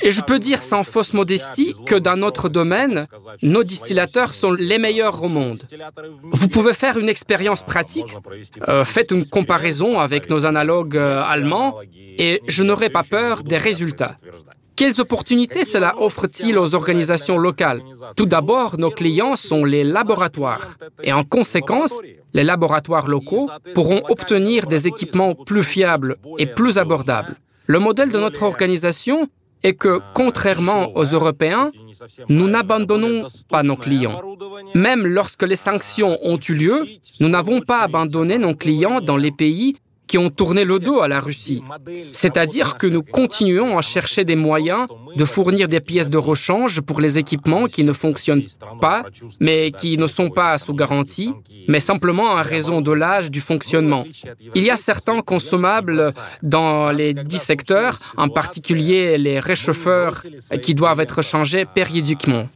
[0.01, 3.07] Et je peux dire sans fausse modestie que dans notre domaine,
[3.41, 5.61] nos distillateurs sont les meilleurs au monde.
[6.31, 8.15] Vous pouvez faire une expérience pratique,
[8.67, 11.75] euh, faites une comparaison avec nos analogues euh, allemands
[12.17, 14.17] et je n'aurai pas peur des résultats.
[14.75, 17.81] Quelles opportunités cela offre-t-il aux organisations locales?
[18.15, 21.99] Tout d'abord, nos clients sont les laboratoires et en conséquence,
[22.33, 27.35] les laboratoires locaux pourront obtenir des équipements plus fiables et plus abordables.
[27.67, 29.27] Le modèle de notre organisation
[29.63, 31.71] est que, contrairement aux Européens,
[32.29, 34.21] nous n'abandonnons pas nos clients.
[34.73, 36.85] Même lorsque les sanctions ont eu lieu,
[37.19, 39.77] nous n'avons pas abandonné nos clients dans les pays
[40.09, 41.61] qui ont tourné le dos à la Russie.
[42.11, 46.99] C'est-à-dire que nous continuons à chercher des moyens de fournir des pièces de rechange pour
[46.99, 48.47] les équipements qui ne fonctionnent
[48.81, 49.03] pas,
[49.39, 51.31] mais qui ne sont pas sous garantie,
[51.67, 54.03] mais simplement à raison de l'âge du fonctionnement.
[54.55, 60.23] Il y a certains consommables dans les dix secteurs, en particulier les réchauffeurs
[60.63, 62.49] qui doivent être changés périodiquement.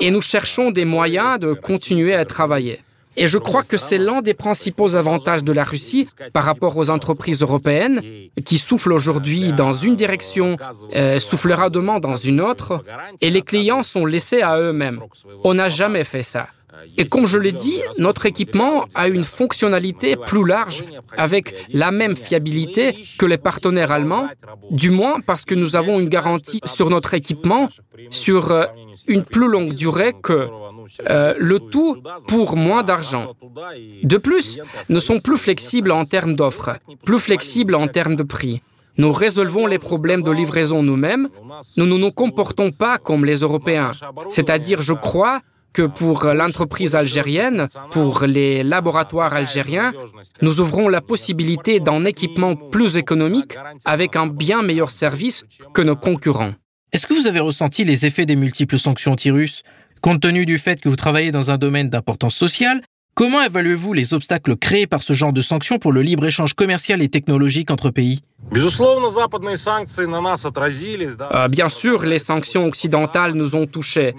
[0.00, 2.78] Et nous cherchons des moyens de continuer à travailler.
[3.16, 6.90] Et je crois que c'est l'un des principaux avantages de la Russie par rapport aux
[6.90, 8.00] entreprises européennes
[8.44, 10.56] qui soufflent aujourd'hui dans une direction,
[10.94, 12.84] euh, soufflera demain dans une autre,
[13.20, 15.00] et les clients sont laissés à eux-mêmes.
[15.44, 16.48] On n'a jamais fait ça.
[16.98, 20.84] Et comme je l'ai dit, notre équipement a une fonctionnalité plus large
[21.16, 24.28] avec la même fiabilité que les partenaires allemands,
[24.70, 27.68] du moins parce que nous avons une garantie sur notre équipement
[28.10, 28.64] sur euh,
[29.06, 30.48] une plus longue durée que
[31.08, 33.34] euh, le tout pour moins d'argent.
[34.02, 38.62] De plus, nous sommes plus flexibles en termes d'offres, plus flexibles en termes de prix.
[38.98, 41.28] Nous résolvons les problèmes de livraison nous-mêmes.
[41.76, 43.92] Nous ne nous comportons pas comme les Européens.
[44.28, 45.40] C'est-à-dire, je crois
[45.72, 49.92] que pour l'entreprise algérienne, pour les laboratoires algériens,
[50.42, 55.96] nous ouvrons la possibilité d'un équipement plus économique avec un bien meilleur service que nos
[55.96, 56.52] concurrents.
[56.92, 59.62] Est-ce que vous avez ressenti les effets des multiples sanctions anti-russes?
[60.02, 62.82] Compte tenu du fait que vous travaillez dans un domaine d'importance sociale,
[63.14, 67.08] comment évaluez-vous les obstacles créés par ce genre de sanctions pour le libre-échange commercial et
[67.08, 68.18] technologique entre pays?
[71.32, 74.16] Euh, Bien sûr, les sanctions occidentales nous ont touchés.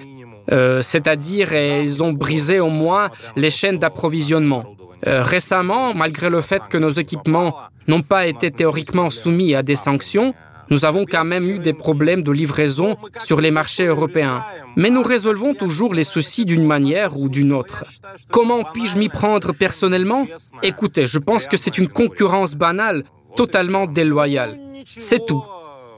[0.54, 4.64] Euh, c'est-à-dire ils ont brisé au moins les chaînes d'approvisionnement.
[5.06, 7.58] Euh, récemment, malgré le fait que nos équipements
[7.90, 10.34] n'ont pas été théoriquement soumis à des sanctions,
[10.70, 14.44] nous avons quand même eu des problèmes de livraison sur les marchés européens.
[14.76, 17.86] Mais nous résolvons toujours les soucis d'une manière ou d'une autre.
[18.32, 20.26] Comment puis-je m'y prendre personnellement?
[20.62, 23.04] Écoutez, je pense que c'est une concurrence banale,
[23.36, 24.58] totalement déloyale.
[24.86, 25.44] C'est tout.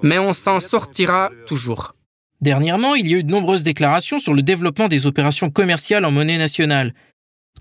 [0.01, 1.93] Mais on s'en sortira toujours.
[2.41, 6.11] Dernièrement, il y a eu de nombreuses déclarations sur le développement des opérations commerciales en
[6.11, 6.93] monnaie nationale.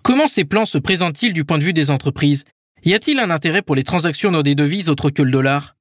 [0.02, 2.44] Comment ces plans se présentent-ils du point de vue des entreprises?
[2.86, 5.74] Y a-t-il un intérêt pour les transactions dans des devises autres que le dollar?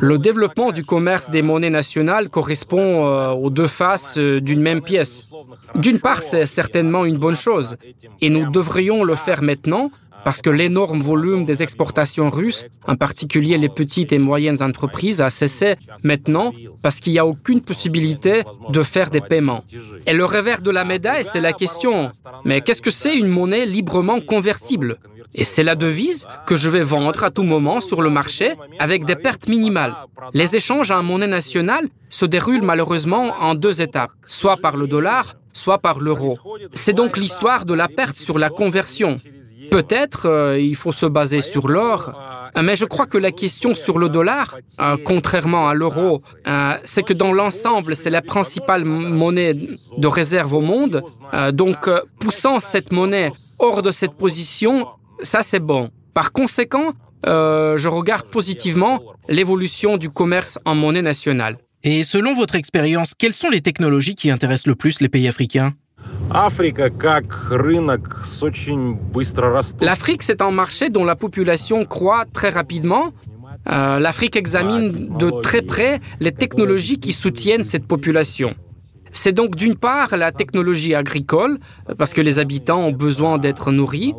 [0.00, 4.82] Le développement du commerce des monnaies nationales correspond euh, aux deux faces euh, d'une même
[4.82, 5.30] pièce.
[5.76, 7.76] D'une part, c'est certainement une bonne chose,
[8.20, 9.90] et nous devrions le faire maintenant
[10.24, 15.30] parce que l'énorme volume des exportations russes, en particulier les petites et moyennes entreprises, a
[15.30, 16.52] cessé maintenant
[16.82, 19.64] parce qu'il n'y a aucune possibilité de faire des paiements.
[20.06, 22.10] Et le revers de la médaille, c'est la question,
[22.44, 24.98] mais qu'est-ce que c'est une monnaie librement convertible?
[25.32, 29.04] Et c'est la devise que je vais vendre à tout moment sur le marché avec
[29.04, 29.94] des pertes minimales.
[30.34, 35.36] Les échanges en monnaie nationale se déroulent malheureusement en deux étapes, soit par le dollar,
[35.52, 36.38] soit par l'euro.
[36.72, 39.20] C'est donc l'histoire de la perte sur la conversion.
[39.70, 42.12] Peut-être euh, il faut se baser sur l'or,
[42.60, 47.04] mais je crois que la question sur le dollar, euh, contrairement à l'euro, euh, c'est
[47.04, 51.02] que dans l'ensemble, c'est la principale monnaie de réserve au monde.
[51.52, 54.86] donc, poussant cette monnaie hors de cette position,
[55.22, 55.90] ça c'est bon.
[56.14, 56.92] Par conséquent,
[57.24, 61.58] je regarde positivement l'évolution du commerce en monnaie nationale.
[61.82, 65.72] Et selon votre expérience, quelles sont les technologies qui intéressent le plus les pays africains?
[69.80, 73.12] L'Afrique, c'est un marché dont la population croît très rapidement.
[73.68, 78.54] Euh, L'Afrique examine de très près les technologies qui soutiennent cette population.
[79.12, 81.58] C'est donc d'une part la technologie agricole,
[81.98, 84.14] parce que les habitants ont besoin d'être nourris.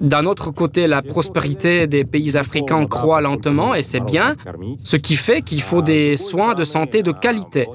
[0.00, 4.36] D'un autre côté, la prospérité des pays africains croît lentement, et c'est bien,
[4.84, 7.66] ce qui fait qu'il faut des soins de santé de qualité.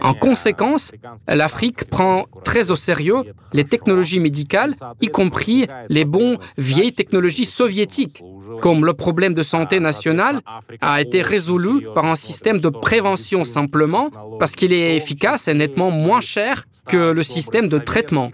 [0.00, 0.92] En conséquence,
[1.28, 3.22] l'Afrique prend très au sérieux
[3.52, 8.22] les technologies médicales, y compris les bons vieilles technologies soviétiques,
[8.60, 10.40] comme le problème de santé nationale
[10.80, 16.64] a été résolu par un système de prévention simplement parce qu'il est efficace moins cher
[16.86, 18.32] que le système de traitement.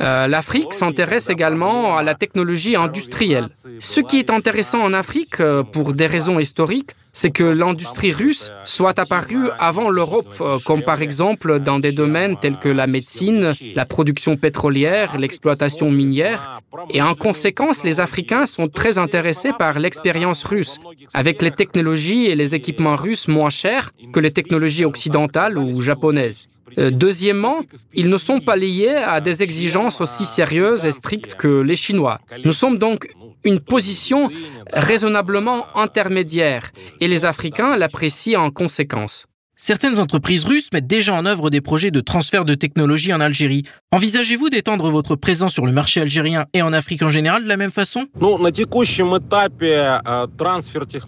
[0.00, 3.48] Euh, L'Afrique s'intéresse également à la technologie industrielle.
[3.78, 8.50] Ce qui est intéressant en Afrique, euh, pour des raisons historiques, c'est que l'industrie russe
[8.64, 13.54] soit apparue avant l'Europe, euh, comme par exemple dans des domaines tels que la médecine,
[13.74, 16.60] la production pétrolière, l'exploitation minière.
[16.90, 20.78] Et en conséquence, les Africains sont très intéressés par l'expérience russe,
[21.12, 26.49] avec les technologies et les équipements russes moins chers que les technologies occidentales ou japonaises.
[26.78, 27.60] Euh, deuxièmement,
[27.94, 32.20] ils ne sont pas liés à des exigences aussi sérieuses et strictes que les Chinois.
[32.44, 33.08] Nous sommes donc
[33.44, 34.30] une position
[34.72, 39.26] raisonnablement intermédiaire et les Africains l'apprécient en conséquence.
[39.60, 43.62] Certaines entreprises russes mettent déjà en œuvre des projets de transfert de technologie en Algérie.
[43.92, 47.56] Envisagez-vous d'étendre votre présence sur le marché algérien et en Afrique en général de la
[47.56, 48.06] même façon?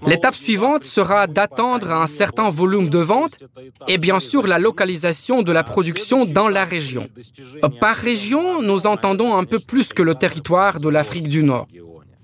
[0.07, 3.39] L'étape suivante sera d'attendre un certain volume de vente
[3.89, 7.09] et bien sûr la localisation de la production dans la région.
[7.81, 11.67] Par région, nous entendons un peu plus que le territoire de l'Afrique du Nord.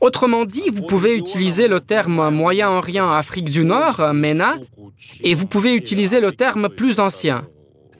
[0.00, 4.56] Autrement dit, vous pouvez utiliser le terme Moyen-Orient Afrique du Nord, MENA,
[5.22, 7.48] et vous pouvez utiliser le terme plus ancien,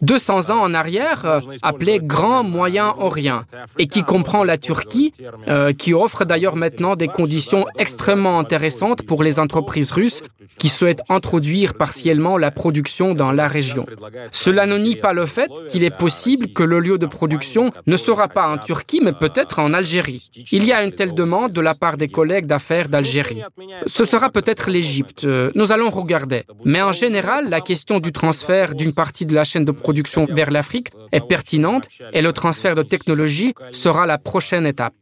[0.03, 3.43] 200 ans en arrière, euh, appelé Grand Moyen-Orient,
[3.79, 5.13] et qui comprend la Turquie,
[5.49, 10.23] euh, qui offre d'ailleurs maintenant des conditions extrêmement intéressantes pour les entreprises russes
[10.59, 13.87] qui souhaitent introduire partiellement la production dans la région.
[14.33, 17.97] Cela ne nie pas le fait qu'il est possible que le lieu de production ne
[17.97, 20.31] sera pas en Turquie, mais peut-être en Algérie.
[20.51, 23.43] Il y a une telle demande de la part des collègues d'affaires d'Algérie.
[23.87, 25.25] Ce sera peut-être l'Égypte.
[25.25, 26.45] Euh, nous allons regarder.
[26.65, 30.27] Mais en général, la question du transfert d'une partie de la chaîne de production production
[30.31, 34.93] vers l'Afrique est pertinente et le transfert de technologie sera la prochaine étape.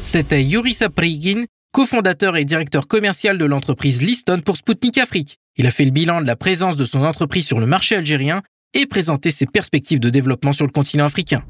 [0.00, 5.38] C'était Yuri Saprigin, cofondateur et directeur commercial de l'entreprise Liston pour Sputnik Afrique.
[5.56, 8.42] Il a fait le bilan de la présence de son entreprise sur le marché algérien
[8.74, 11.44] et présenté ses perspectives de développement sur le continent africain.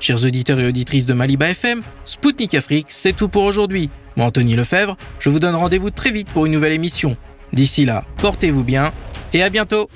[0.00, 3.90] Chers auditeurs et auditrices de Maliba FM, Sputnik Afrique, c'est tout pour aujourd'hui.
[4.16, 7.16] Moi, Anthony Lefebvre, je vous donne rendez-vous très vite pour une nouvelle émission.
[7.52, 8.92] D'ici là, portez-vous bien
[9.32, 9.88] et à bientôt.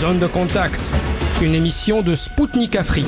[0.00, 0.80] Zone de contact,
[1.42, 3.06] une émission de Spoutnik Afrique.